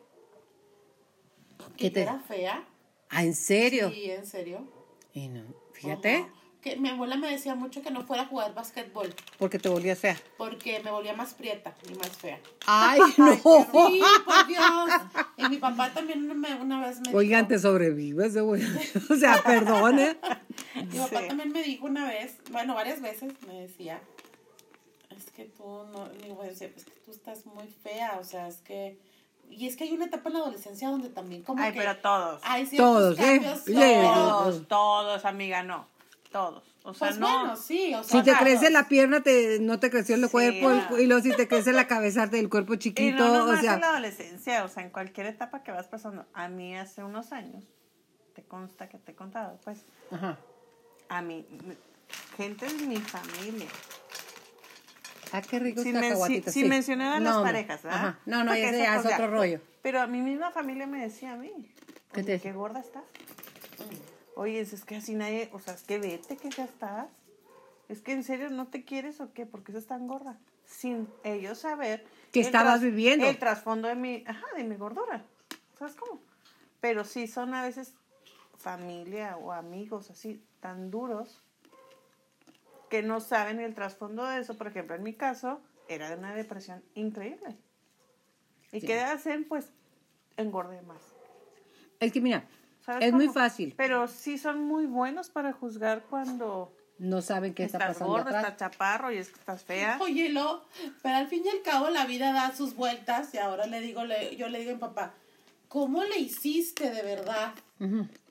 [1.75, 2.63] ¿Qué Que te- era fea.
[3.09, 3.89] Ah, ¿en serio?
[3.91, 4.67] Sí, en serio.
[5.13, 5.43] Y no,
[5.73, 6.25] fíjate.
[6.61, 9.99] Que mi abuela me decía mucho que no fuera a jugar básquetbol porque te volvías
[9.99, 10.17] fea.
[10.37, 12.39] porque me volvía más prieta y más fea.
[12.65, 13.35] Ay, no.
[13.35, 14.89] Sí, por Dios.
[15.37, 18.61] Y mi papá también me- una vez me Oigan, dijo, te sobrevives, güey.
[19.09, 20.17] O sea, perdone.
[20.91, 24.01] mi papá también me dijo una vez, bueno, varias veces me decía,
[25.15, 25.63] es que tú
[25.93, 26.67] no, digo, es que
[27.05, 28.97] tú estás muy fea, o sea, es que,
[29.49, 31.97] y es que hay una etapa en la adolescencia donde también como Ay, que pero
[31.97, 32.41] todos.
[32.43, 33.23] hay Todos, ¿eh?
[33.41, 33.65] cambios.
[33.65, 34.01] Yeah.
[34.03, 34.43] todos.
[34.43, 35.87] Todos, todos, amiga, no.
[36.31, 36.63] Todos.
[36.83, 37.27] O sea, Pues no.
[37.39, 38.45] bueno, sí, o sea, Si te claro.
[38.45, 40.69] crece la pierna, te, no te creció el Sí, cuerpo.
[40.69, 40.99] no.
[40.99, 43.17] y luego si te crece la cabeza, el cuerpo Y chiquito.
[43.25, 46.25] no o nomás en la sea, adolescencia, o sea, en cualquier etapa que vas pasando.
[46.33, 47.63] A mí hace unos años,
[48.35, 49.79] te consta que te he contado, pues,
[50.11, 50.37] ajá.
[51.09, 51.45] a mí,
[52.37, 53.67] gente de mi familia.
[55.31, 56.63] Ah, qué rico Sin, es men- sin sí.
[56.65, 57.99] mencionar a No, las parejas, ¿verdad?
[57.99, 58.19] Ajá.
[58.25, 59.61] No, no, ese es otro rollo.
[59.81, 61.51] Pero a mi misma familia me decía a mí,
[62.13, 63.03] ¿Qué te qué gorda estás.
[64.35, 67.07] Oye, es que así nadie, o sea, es que vete que ya estás.
[67.89, 70.37] Es que en serio no te quieres o qué, porque estás tan gorda.
[70.65, 73.25] Sin ellos saber Que el estabas viviendo.
[73.25, 75.23] El trasfondo de mi, ajá, de mi gordura.
[75.79, 76.19] ¿Sabes cómo?
[76.81, 77.93] Pero sí son a veces
[78.57, 81.41] familia o amigos así tan duros
[82.89, 84.57] que no saben el trasfondo de eso.
[84.57, 87.57] Por ejemplo, en mi caso, era de una depresión increíble.
[88.71, 89.45] ¿Y qué hacen?
[89.47, 89.71] Pues
[90.35, 91.01] engordé más.
[91.99, 92.45] Es que mira,
[92.81, 93.73] ¿Sabes es muy fácil.
[93.77, 98.27] Pero sí son muy buenos para juzgar cuando No saben qué está estás pasando gordo,
[98.27, 98.43] atrás.
[98.45, 99.97] estás chaparro y es que estás fea.
[100.01, 100.65] Oye, lo,
[101.01, 104.03] pero al fin y al cabo la vida da sus vueltas y ahora le digo,
[104.05, 105.13] le, yo le digo a mi papá,
[105.77, 107.53] ¿cómo le hiciste de verdad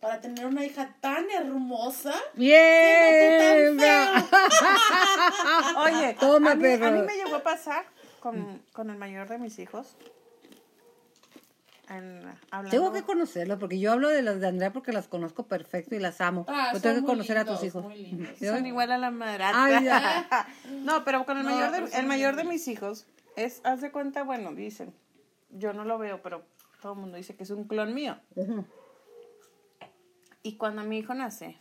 [0.00, 2.12] para tener una hija tan hermosa?
[2.34, 3.78] ¡Bien!
[3.78, 4.04] Feo?
[5.84, 6.86] Oye, Toma, a, mí, perro.
[6.86, 7.84] a mí me llegó a pasar
[8.18, 9.96] con, con el mayor de mis hijos.
[11.88, 12.20] En,
[12.50, 15.94] hablando, Tengo que conocerlo porque yo hablo de las de Andrea porque las conozco perfecto
[15.94, 16.46] y las amo.
[16.48, 17.84] Ah, Pero tengo que conocer a tus hijos.
[18.40, 19.64] Son igual a la madrastra.
[19.78, 20.48] Ay, ya.
[20.82, 23.92] no, pero con el No, mayor, de, el mayor de mis hijos es, haz de
[23.92, 24.92] cuenta, bueno, dicen,
[25.50, 26.44] yo no lo veo, pero
[26.86, 28.16] todo el mundo dice que es un clon mío.
[30.44, 31.58] Y cuando mi hijo nace,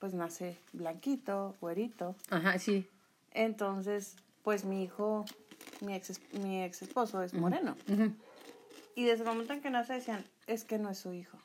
[0.00, 2.16] pues nace blanquito, güerito.
[2.30, 2.88] Ajá, sí.
[3.30, 5.24] Entonces, pues mi hijo,
[5.82, 7.76] mi ex, mi ex esposo es moreno.
[8.96, 11.38] Y desde el momento en que nace decían, es que no es su hijo.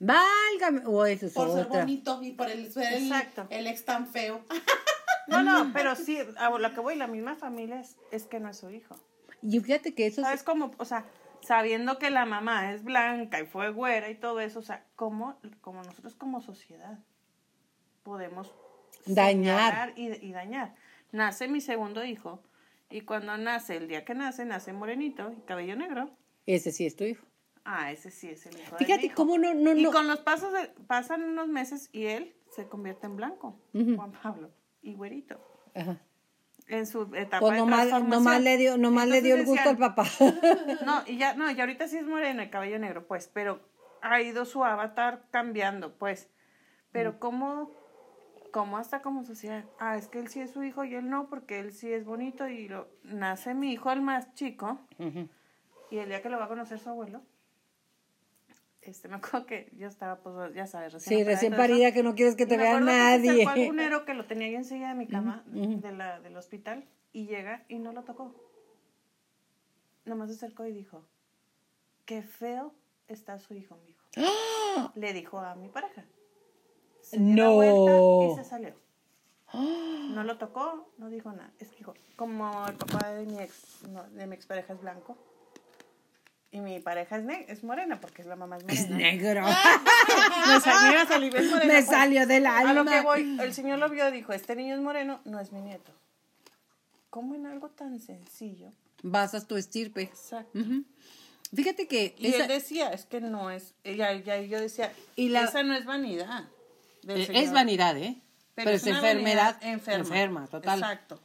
[0.00, 0.82] Válgame.
[0.86, 3.46] O eso es Por ser bonito y por el ser el, Exacto.
[3.50, 4.40] el ex tan feo.
[5.26, 8.50] No, no, pero sí, a lo que voy, la misma familia es, es que no
[8.50, 8.94] es su hijo.
[9.40, 10.72] Y fíjate que eso es- ¿Sabes cómo?
[10.76, 11.06] O sea,
[11.44, 15.38] sabiendo que la mamá es blanca y fue güera y todo eso, o sea, ¿cómo,
[15.60, 16.98] como nosotros como sociedad
[18.02, 18.52] podemos
[19.06, 19.92] Dañar.
[19.96, 20.74] y, y dañar?
[21.12, 22.42] Nace mi segundo hijo
[22.90, 26.10] y cuando nace, el día que nace, nace morenito y cabello negro.
[26.46, 27.24] ese sí es tu hijo.
[27.64, 29.14] Ah, ese sí es el hijo de Fíjate mi hijo.
[29.16, 29.90] cómo no, no, Y no.
[29.90, 33.58] con los pasos de, pasan unos meses y él se convierte en blanco.
[33.72, 34.50] Juan Pablo,
[34.82, 35.40] y güerito.
[35.74, 35.98] Ajá.
[36.66, 38.10] En su etapa Pues de nomás, transformación.
[38.24, 40.04] nomás le dio, nomás le dio el gusto al papá.
[40.86, 43.60] No, y ya, no, y ahorita sí es moreno el cabello negro, pues, pero
[44.02, 46.30] ha ido su avatar cambiando, pues.
[46.90, 47.70] Pero cómo,
[48.52, 51.28] cómo hasta como sociedad, ah, es que él sí es su hijo y él no,
[51.28, 54.78] porque él sí es bonito y lo, nace mi hijo el más chico,
[55.90, 57.20] y el día que lo va a conocer su abuelo,
[58.84, 62.14] este, me acuerdo que yo estaba, pues, ya sabes, recién Sí, recién parida que no
[62.14, 63.66] quieres que te me vea acuerdo que nadie.
[63.68, 67.64] cunero que lo tenía ahí enseguida de mi cama de la, del hospital y llega
[67.68, 68.34] y no lo tocó.
[70.04, 71.04] Nomás se acercó y dijo,
[72.04, 72.74] qué feo
[73.08, 74.04] está su hijo, mi hijo.
[74.16, 74.92] ¡Ah!
[74.94, 76.04] Le dijo a mi pareja.
[77.00, 78.74] Se dio vuelta y se salió.
[79.52, 81.52] No lo tocó, no dijo nada.
[81.58, 85.16] Es que dijo, como el papá de mi ex, no, de mi expareja es blanco.
[86.54, 88.80] Y mi pareja es, ne- es morena porque es la mamá es morena.
[88.80, 89.42] Es negro.
[90.46, 91.86] Me sal- es morena, Me pues.
[91.86, 93.02] salió del A lo que alma.
[93.02, 95.90] voy, el señor lo vio y dijo, este niño es moreno, no es mi nieto.
[97.10, 98.72] ¿Cómo en algo tan sencillo?
[99.02, 100.02] Basas tu estirpe.
[100.02, 100.56] Exacto.
[100.56, 100.84] Ujú.
[101.52, 105.30] Fíjate que Y esa- él decía, es que no es, ella, ya yo decía, Y
[105.30, 106.44] la- esa no es vanidad.
[107.08, 108.16] eh, señor, es vanidad, ¿eh?
[108.54, 109.56] Pero, es, una enfermedad.
[109.60, 110.04] enferma.
[110.04, 110.78] Enferma, total.
[110.78, 111.20] Exacto.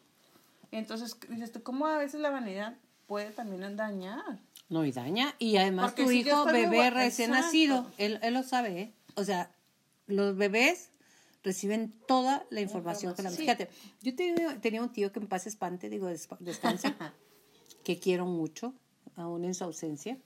[0.71, 2.73] Entonces, dices tú, ¿cómo a veces la vanidad
[3.05, 4.39] puede también dañar?
[4.69, 5.35] No, y daña.
[5.39, 7.45] Y además Porque tu si hijo, bebé recién Exacto.
[7.47, 8.93] nacido, él, él lo sabe, ¿eh?
[9.15, 9.51] O sea,
[10.07, 10.91] los bebés
[11.43, 13.37] reciben toda la información que la Sí.
[13.37, 13.69] Fíjate,
[14.01, 16.93] yo tenía, tenía un tío que en paz espante, digo, despa- descanse,
[17.83, 18.73] que quiero mucho,
[19.15, 20.17] aún en su ausencia.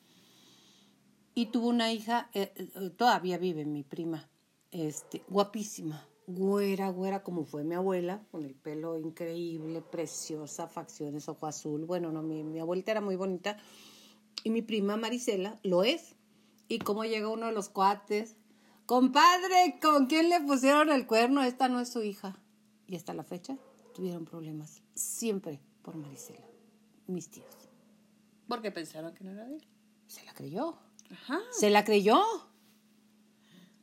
[1.36, 4.30] Y tuvo una hija, eh, eh, todavía vive mi prima,
[4.72, 11.48] este, guapísima, güera, güera, como fue mi abuela, con el pelo increíble, preciosa, facciones, ojo
[11.48, 11.86] azul.
[11.86, 13.58] Bueno, no, mi, mi abuelita era muy bonita.
[14.44, 16.16] Y mi prima Marisela lo es.
[16.68, 18.36] Y cómo llega uno de los cuates.
[18.86, 21.44] Compadre, ¿con quién le pusieron el cuerno?
[21.44, 22.36] Esta no es su hija.
[22.88, 23.58] Y hasta la fecha
[23.96, 24.82] tuvieron problemas.
[24.96, 26.46] Siempre por Marisela.
[27.08, 27.48] Mis tíos.
[28.48, 29.68] Porque pensaron que no era de él.
[30.08, 30.78] Se la creyó.
[31.12, 31.40] Ajá.
[31.52, 32.22] Se la creyó.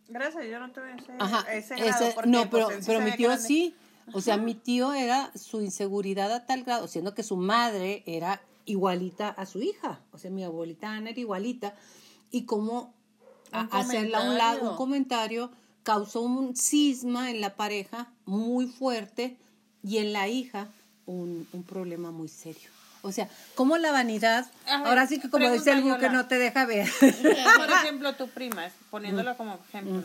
[0.08, 1.52] Gracias, yo no tuve ese, Ajá.
[1.52, 3.74] ese ese- porque, no, pero, pues, sí pero mi tío sí.
[4.12, 8.42] O sea, mi tío era su inseguridad a tal grado, siendo que su madre era
[8.66, 10.00] igualita a su hija.
[10.12, 11.74] O sea, mi abuelita Ana era igualita.
[12.30, 12.92] Y como
[13.52, 15.50] a- hacerla a un lado, un comentario.
[15.82, 19.36] causó un cisma en la pareja muy fuerte
[19.82, 20.68] y en la hija
[21.06, 22.68] un, un problema muy serio.
[23.02, 26.38] O sea, como la vanidad, ahora sí que como dice el pregunta, que no te
[26.38, 26.86] deja ver.
[27.00, 30.04] Por ejemplo, tu prima, poniéndolo como ejemplo,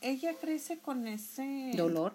[0.00, 2.14] ella crece con ese Dolor,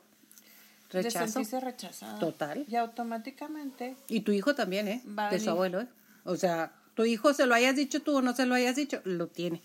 [0.98, 1.28] de rechazo.
[1.34, 2.20] sentirse rechazada.
[2.20, 2.66] Total.
[2.68, 5.02] Y automáticamente, Y tu hijo también, ¿eh?
[5.18, 5.88] Va de su abuelo, ¿eh?
[6.24, 9.02] O sea, tu hijo se lo hayas dicho tú o no se lo hayas dicho,
[9.06, 9.62] lo tiene.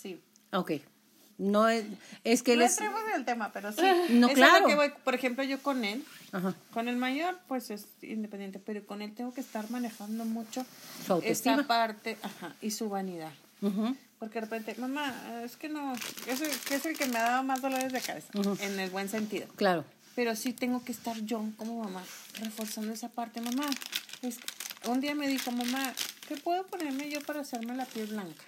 [0.00, 0.20] sí.
[0.52, 0.72] Ok.
[1.38, 1.84] No es,
[2.24, 2.72] es que él no es...
[2.72, 3.80] entremos en el tema, pero sí.
[4.10, 4.66] No, Es claro.
[4.66, 4.92] que voy.
[5.02, 6.54] Por ejemplo, yo con él, Ajá.
[6.72, 10.64] con el mayor, pues es independiente, pero con él tengo que estar manejando mucho
[11.04, 11.56] Su autoestima.
[11.56, 13.32] esa parte, ajá, y su vanidad.
[14.18, 15.94] Porque de repente, mamá, es que no,
[16.28, 18.28] es el, que es el que me ha dado más dolores de cabeza,
[18.60, 19.48] en el buen sentido.
[19.56, 19.84] Claro.
[20.14, 22.02] Pero sí tengo que estar yo como mamá,
[22.40, 23.40] reforzando esa parte.
[23.40, 23.66] Mamá,
[24.22, 24.38] es-
[24.86, 25.92] un día me dijo, mamá,
[26.28, 28.44] ¿qué puedo ponerme yo para hacerme la piel blanca?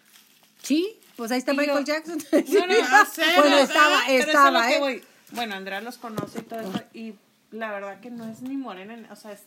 [0.62, 2.18] Sí, pues ahí está Y Michael yo- Jackson.
[2.32, 5.04] No, no, no sé, bueno, no, estaba, es a estaba, que ¿eh?
[5.32, 7.14] Bueno, Andrea los conoce y todo eso, y
[7.50, 9.40] la verdad que no es ni morena, o sea, es,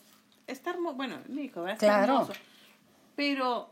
[0.46, 1.74] está hermoso, bueno, mi hijo, ¿verdad?
[1.74, 2.12] Está Claro.
[2.14, 2.32] hermoso.
[3.16, 3.70] Pero,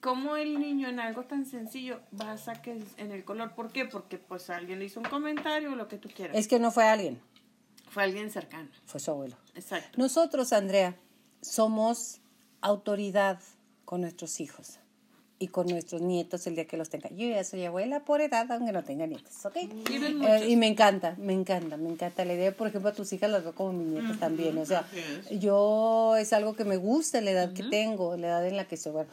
[0.00, 3.52] como el niño en algo tan sencillo basa que es en el color?
[3.52, 3.84] ¿Por qué?
[3.84, 6.36] Porque pues alguien le hizo un comentario o lo que tú quieras.
[6.36, 7.20] Es que no fue alguien,
[7.90, 8.68] Fue alguien cercano.
[8.86, 9.36] fue su abuelo.
[9.54, 9.98] Exacto.
[9.98, 10.96] Nosotros, Andrea,
[11.42, 12.20] somos
[12.60, 13.40] autoridad
[13.84, 14.78] con nuestros hijos
[15.42, 17.08] y con nuestros nietos el día que los tenga.
[17.10, 19.56] Yo ya soy abuela por edad, aunque no tenga nietos, ¿ok?
[19.56, 22.54] Eh, y me encanta, me encanta, me encanta la idea.
[22.54, 24.58] Por ejemplo, a tus hijas las veo como mis nietas también.
[24.58, 24.86] O sea,
[25.30, 28.76] yo es algo que me gusta, la edad que tengo, la edad en la que
[28.76, 28.92] soy.
[28.92, 29.10] Bueno,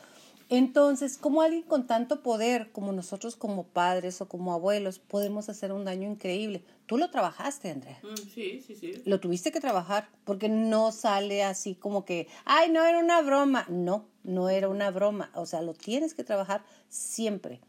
[0.50, 5.72] entonces, como alguien con tanto poder como nosotros como padres o como abuelos podemos hacer
[5.74, 6.64] un daño increíble?
[6.86, 8.94] Tú lo trabajaste, Andrea Mm, Sí, sí, sí.
[9.06, 13.66] lo tuviste que trabajar porque no sale así como que, ay, no era una broma.
[13.70, 15.32] No, no era una broma.
[15.36, 17.60] O sea, lo tienes que trabajar siempre.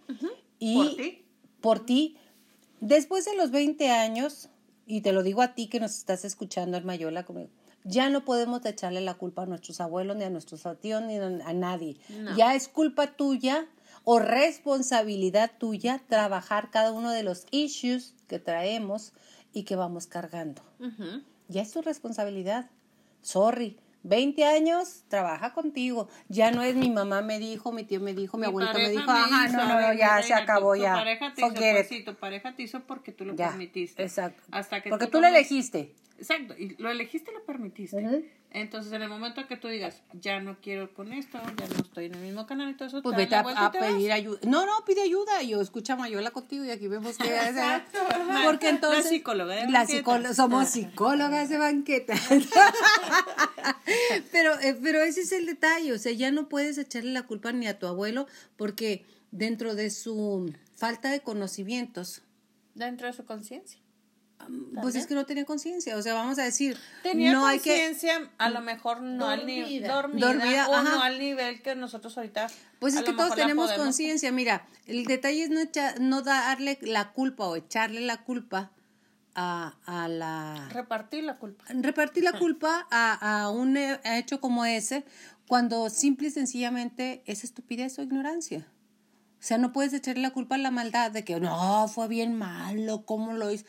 [0.60, 1.24] Y ¿Por ti?
[1.60, 2.16] Por ti.
[2.80, 4.50] Después de los 20 años,
[4.86, 7.48] y te lo digo a ti que nos estás escuchando, Armayola, como,
[7.84, 11.52] ya no podemos echarle la culpa a nuestros abuelos, ni a nuestros tíos, ni a
[11.52, 11.96] nadie.
[12.36, 13.66] Ya es culpa tuya
[14.04, 19.12] o responsabilidad tuya trabajar cada uno de los issues que traemos
[19.52, 20.62] y que vamos cargando.
[21.48, 22.70] Ya es tu responsabilidad.
[23.22, 23.78] Sorry.
[24.02, 26.08] 20 años, trabaja contigo.
[26.28, 28.90] Ya no es mi mamá me dijo, mi tío me dijo, mi, Mi abuelita me
[28.90, 30.92] dijo, ajá, hizo, no, no, ya se acabó, tu, ya.
[30.92, 34.02] Tu pareja te hizo, pues sí, tu pareja te hizo porque tú lo Ya, permitiste.
[34.02, 34.42] Exacto.
[34.50, 35.94] Hasta que Porque tú lo tomas- elegiste.
[36.18, 37.96] Exacto, y lo elegiste y lo permitiste.
[37.96, 38.24] Ujú.
[38.50, 42.06] Entonces, en el momento que tú digas, ya no quiero con esto, ya no estoy
[42.06, 43.70] en el mismo canal y todo eso, Pues vete a, vas.
[43.70, 44.38] pedir ayuda.
[44.46, 45.42] No, no, pide ayuda.
[45.42, 47.98] Yo escucha Mayola contigo y aquí vemos que Exacto.
[48.44, 49.04] Porque entonces.
[49.04, 49.98] La psicóloga de la banqueta.
[49.98, 52.14] psicóloga- somos psicólogas de banqueta.
[54.32, 55.92] pero, eh, pero ese es el detalle.
[55.92, 58.26] O sea, ya no puedes echarle la culpa ni a tu abuelo
[58.56, 62.22] porque dentro de su falta de conocimientos,
[62.74, 63.80] Dentro de su conciencia.
[64.80, 65.96] Pues es que no tenía conciencia.
[65.96, 67.70] O sea, vamos a decir, Tenía no hay que.
[67.70, 69.94] conciencia, a lo mejor no al nivel Dormida.
[69.94, 70.90] dormida, Dormida, o ajá.
[70.96, 72.46] no al nivel que nosotros ahorita.
[72.78, 74.30] Pues es que todos tenemos conciencia.
[74.32, 78.70] Mira, el detalle es no, echa- no darle la culpa o echarle la culpa
[79.34, 80.68] a, a la...
[80.72, 81.64] Repartir la culpa.
[81.68, 85.04] Repartir la culpa a, a un he- hecho como ese
[85.46, 88.66] cuando simple y sencillamente es estupidez o ignorancia.
[89.40, 92.36] O sea, no puedes echarle la culpa a la maldad de que no, fue bien
[92.36, 93.64] malo, ¿cómo lo hizo?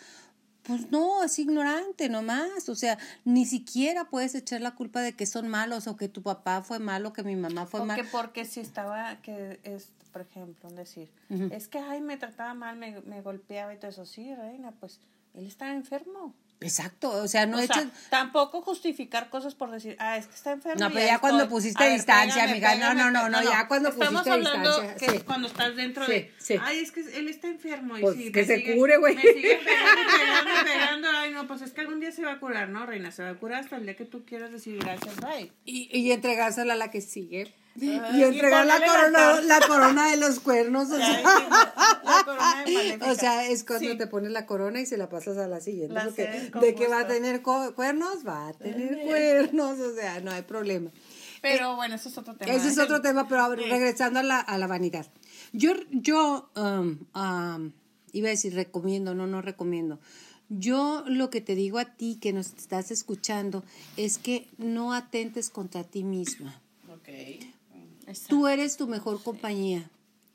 [0.69, 2.69] Pues no, es ignorante nomás.
[2.69, 6.21] O sea, ni siquiera puedes echar la culpa de que son malos o que tu
[6.21, 8.03] papá fue malo, que mi mamá fue malo.
[8.11, 11.09] porque si estaba, que es, por ejemplo, un decir,
[11.49, 14.05] es que, ay, me trataba mal, me, me golpeaba y todo eso.
[14.05, 14.99] Sí, reina, pues
[15.33, 16.35] él estaba enfermo.
[16.61, 20.51] Exacto, o sea, no o sea, tampoco justificar cosas por decir, ah, es que está
[20.51, 20.77] enfermo.
[20.81, 23.43] No, pero ya cuando pusiste A ver, distancia, pégame, amiga, no, pégame, no, no, no,
[23.49, 25.23] ya cuando Estamos pusiste hablando distancia, que sí.
[25.25, 26.55] cuando estás dentro Sí, de, sí.
[26.61, 29.15] ay, es que él está enfermo y Pues, sí, que se sigue- cure, güey.
[29.15, 32.39] Me sigue pegando, pegando, pegando, ay, no, pues es que algún día se va a
[32.41, 33.11] curar, ¿no, reina?
[33.11, 35.53] Se va a curar hasta el día que tú quieras decir gracias, bye.
[35.63, 37.53] Y, y entregársela a la que sigue.
[37.81, 40.89] Y entregar la corona, la corona de los cuernos.
[40.89, 44.97] O sea, la corona de O sea, es cuando te pones la corona y se
[44.97, 45.99] la pasas a la siguiente.
[46.61, 49.79] de que va a tener cuernos, va a tener cuernos.
[49.79, 50.91] O sea, no hay problema.
[51.41, 52.53] Pero bueno, eso es otro tema.
[52.53, 55.07] Ese es otro tema, pero regresando a la, a la vanidad.
[55.53, 57.71] Yo, yo um, um,
[58.11, 59.99] iba a decir recomiendo, no, no recomiendo.
[60.49, 63.63] Yo lo que te digo a ti que nos estás escuchando
[63.97, 66.59] es que no atentes contra ti misma.
[67.01, 67.53] Okay.
[68.27, 69.89] Tú eres tu mejor compañía.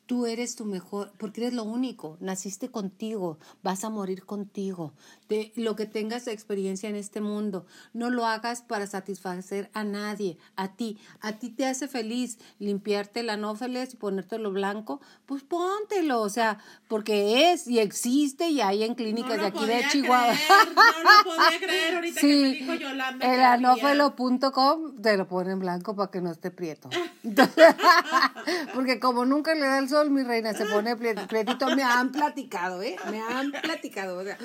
[0.06, 4.92] Tú eres tu mejor, porque eres lo único, naciste contigo, vas a morir contigo.
[5.28, 9.84] De lo que tengas de experiencia en este mundo, no lo hagas para satisfacer a
[9.84, 10.98] nadie, a ti.
[11.20, 16.58] A ti te hace feliz limpiarte el anófeles y ponértelo blanco, pues póntelo, o sea,
[16.88, 20.34] porque es y existe y hay en clínicas de aquí de Chihuahua.
[20.34, 23.34] no lo podía creer ahorita que me dijo Yolanda.
[23.34, 26.90] El anófelo.com te lo pone en blanco para que no esté prieto.
[28.74, 31.66] porque como nunca le da el mi reina, se pone prietito.
[31.76, 32.96] Me han platicado, ¿eh?
[33.10, 34.18] Me han platicado.
[34.18, 34.38] O sea,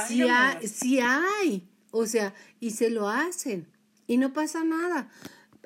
[0.00, 1.68] si hay, hay.
[1.90, 3.68] O sea, y se lo hacen.
[4.06, 5.08] Y no pasa nada.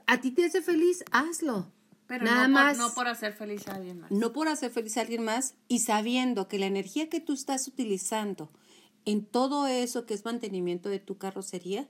[0.07, 1.72] A ti te hace feliz, hazlo.
[2.07, 4.11] Pero Nada no, por, más, no por hacer feliz a alguien más.
[4.11, 7.66] No por hacer feliz a alguien más y sabiendo que la energía que tú estás
[7.66, 8.50] utilizando
[9.07, 11.88] en todo eso que es mantenimiento de tu carrocería,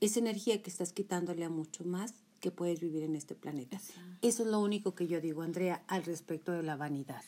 [0.00, 3.80] es energía que estás quitándole a mucho más que puedes vivir en este planeta.
[4.22, 7.22] Eso es lo único que yo digo, Andrea, al respecto de la vanidad.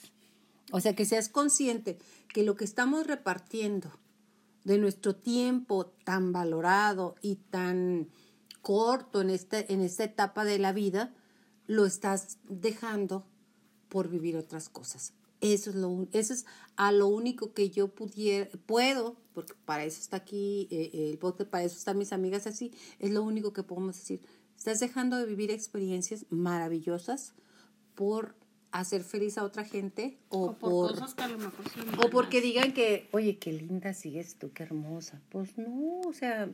[0.72, 1.98] O sea, que seas consciente
[2.32, 3.90] que lo que estamos repartiendo
[4.64, 8.08] de nuestro tiempo tan valorado y tan
[8.62, 11.14] corto en, este, en esta etapa de la vida,
[11.66, 13.26] lo estás dejando
[13.88, 15.14] por vivir otras cosas.
[15.40, 16.44] Eso es, lo, eso es
[16.76, 21.50] a lo único que yo pudiera, puedo, porque para eso está aquí eh, el podcast,
[21.50, 24.20] para eso están mis amigas así, es lo único que podemos decir
[24.61, 27.32] Estás dejando de vivir experiencias maravillosas
[27.94, 28.36] por
[28.72, 31.64] hacer feliz a otra gente o, por, cosas que a lo mejor
[31.98, 36.48] o porque digan que oye qué linda sigues tú qué hermosa pues no o sea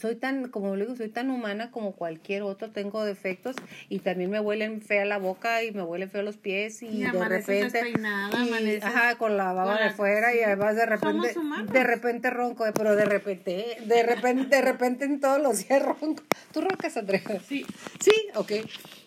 [0.00, 3.56] soy tan como le digo soy tan humana como cualquier otro tengo defectos
[3.88, 7.28] y también me huelen fea la boca y me huelen feo los pies y, de
[7.28, 11.34] repente y, ajá con la baba de fuera y además de repente
[11.72, 16.22] de repente ronco pero de repente de repente de repente en todos los días ronco.
[16.52, 17.66] Tú roncas Andrea sí.
[17.98, 18.52] Sí ok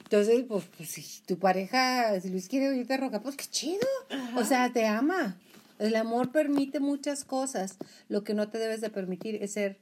[0.06, 3.88] entonces, pues, pues si tu pareja, si Luis quiere oírte roncar, pues qué chido.
[4.36, 5.36] O sea, te ama.
[5.80, 7.78] El amor permite muchas cosas.
[8.08, 9.80] Lo que no te debes de permitir es ser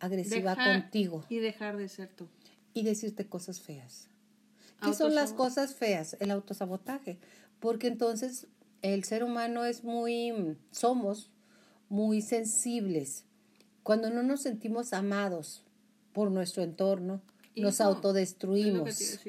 [0.00, 1.24] agresiva contigo.
[1.28, 2.26] Y dejar de ser tú.
[2.74, 4.08] Y decirte cosas feas.
[4.82, 6.16] ¿Qué son las cosas feas?
[6.18, 7.18] El autosabotaje.
[7.60, 8.48] Porque entonces
[8.82, 11.30] el ser humano es muy, somos
[11.88, 13.24] muy sensibles.
[13.84, 15.62] Cuando no nos sentimos amados
[16.12, 17.22] por nuestro entorno,
[17.54, 19.20] nos autodestruimos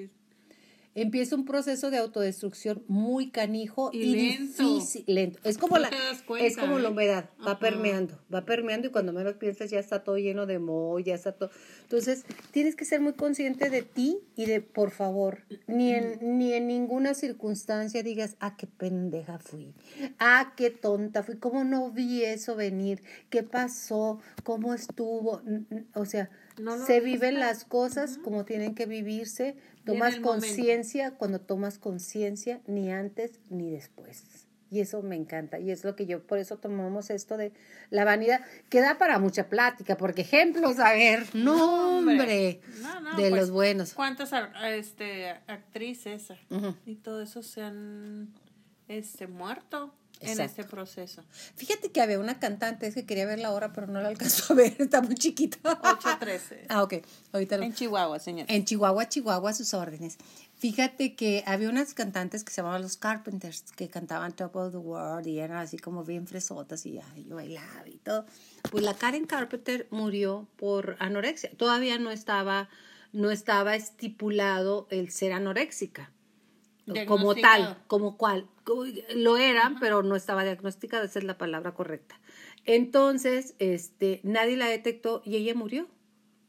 [0.94, 4.64] empieza un proceso de autodestrucción muy canijo y, lento.
[4.64, 5.40] difícil, lento.
[5.44, 5.90] Es como la
[6.40, 6.92] es como la ¿eh?
[6.92, 11.00] humedad, va permeando, va permeando y cuando menos piensas ya está todo lleno de moho,
[11.00, 11.50] ya está todo.
[11.84, 16.54] Entonces, tienes que ser muy consciente de ti y de por favor, ni en ni
[16.54, 19.74] en ninguna circunstancia digas, "Ah, qué pendeja fui.
[20.20, 21.38] Ah, qué tonta fui.
[21.38, 23.02] ¿Cómo no vi eso venir?
[23.30, 24.20] ¿Qué pasó?
[24.44, 25.42] ¿Cómo estuvo?"
[25.94, 26.30] O sea,
[26.86, 33.40] se viven las cosas como tienen que vivirse Tomas conciencia cuando tomas conciencia, ni antes
[33.50, 34.24] ni después.
[34.70, 35.60] Y eso me encanta.
[35.60, 37.52] Y es lo que yo, por eso tomamos esto de
[37.90, 42.62] la vanidad, que da para mucha plática, porque ejemplos, a ver, nombre
[43.18, 43.94] de los pues, buenos.
[43.94, 44.32] ¿Cuántas
[44.64, 46.30] este, actrices
[46.86, 48.34] y todo eso se han
[48.88, 49.94] este, muerto?
[50.22, 51.24] En este proceso.
[51.56, 54.54] Fíjate que había una cantante, es que quería ver la hora, pero no la alcanzó
[54.54, 55.58] a ver, está muy chiquita.
[55.64, 56.66] 8.13.
[56.70, 56.96] ah, ok.
[57.32, 58.46] Ahorita En Chihuahua, señor.
[58.50, 60.18] En Chihuahua, Chihuahua, a sus órdenes.
[60.58, 64.78] Fíjate que había unas cantantes que se llamaban los Carpenters, que cantaban Top of the
[64.78, 68.26] World y eran así como bien fresotas y ay, yo bailaba y todo.
[68.70, 71.50] Pues la Karen Carpenter murió por anorexia.
[71.58, 72.70] Todavía no estaba,
[73.12, 76.12] no estaba estipulado el ser anoréxica
[77.08, 78.48] como tal, como cual.
[79.16, 82.20] Lo eran, pero no estaba diagnosticada, esa es la palabra correcta.
[82.66, 85.88] Entonces, este, nadie la detectó y ella murió.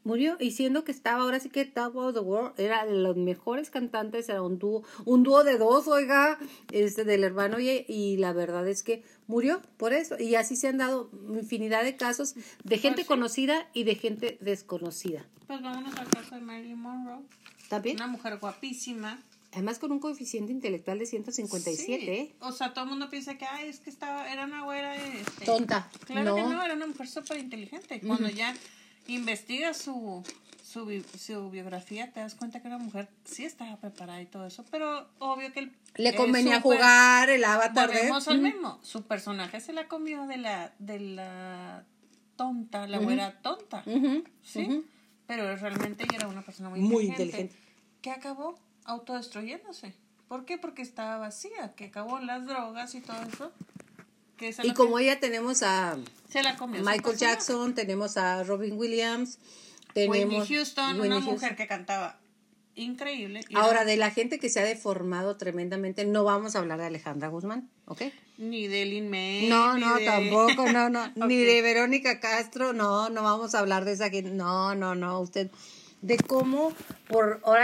[0.05, 3.17] Murió, y siendo que estaba ahora sí que Top of the World, era de los
[3.17, 6.41] mejores cantantes, era un dúo, un dúo de dos, oiga,
[6.73, 10.19] este, del hermano, y, y la verdad es que murió por eso.
[10.19, 14.39] Y así se han dado infinidad de casos de gente pues conocida y de gente
[14.41, 15.25] desconocida.
[15.47, 17.23] Pues vámonos al caso de Marilyn Monroe.
[17.69, 17.97] ¿También?
[17.97, 19.23] Una mujer guapísima
[19.53, 22.15] Además con un coeficiente intelectual de 157.
[22.21, 22.35] ¿eh?
[22.41, 24.97] O sea, todo el mundo piensa que, ay, es que estaba, era una güera...
[24.97, 25.91] Este, Tonta.
[26.07, 28.01] Claro que no, era una mujer súper inteligente.
[28.01, 28.55] Cuando ya
[29.09, 30.23] investiga su,
[30.65, 34.47] su, bi- su biografía, te das cuenta que una mujer sí estaba preparada y todo
[34.47, 37.97] eso, pero obvio que el- Le convenía jugar el avatar de...
[37.99, 38.79] Volvemos al mismo.
[38.83, 41.85] Su personaje se la comió de la, de la
[42.37, 43.85] tonta, la güera tonta.
[44.43, 44.83] ¿Sí?
[45.27, 47.55] Pero realmente ella era una persona muy, Muy inteligente.
[47.55, 47.57] inteligente.
[48.01, 49.95] Que acabó autodestruyéndose.
[50.29, 50.59] ¿Por qué?
[50.59, 53.53] Porque estaba vacía, que acabó las drogas y todo eso.
[54.37, 55.99] Que esa Y como ella tenemos a
[56.31, 56.83] se la comió.
[56.83, 57.17] su Michael.
[57.17, 59.39] Jackson, tenemos a Robin Williams,
[59.93, 60.17] tenemos...
[60.17, 61.35] Whitney Houston, Whitney una Houston.
[61.35, 62.19] mujer que cantaba
[62.75, 63.41] increíble.
[63.51, 66.79] y Ahora, era- de la gente que se ha deformado tremendamente, no vamos a hablar
[66.79, 68.03] de Alejandra Guzmán, ¿ok?
[68.39, 69.47] Ni de Lin May.
[69.49, 71.07] No, no, de- tampoco, no, no.
[71.29, 75.21] Ni de Verónica Castro, no, no vamos a hablar de esa que, no, no, no,
[75.21, 75.51] usted,
[76.01, 76.73] de cómo,
[77.09, 77.61] por, ahora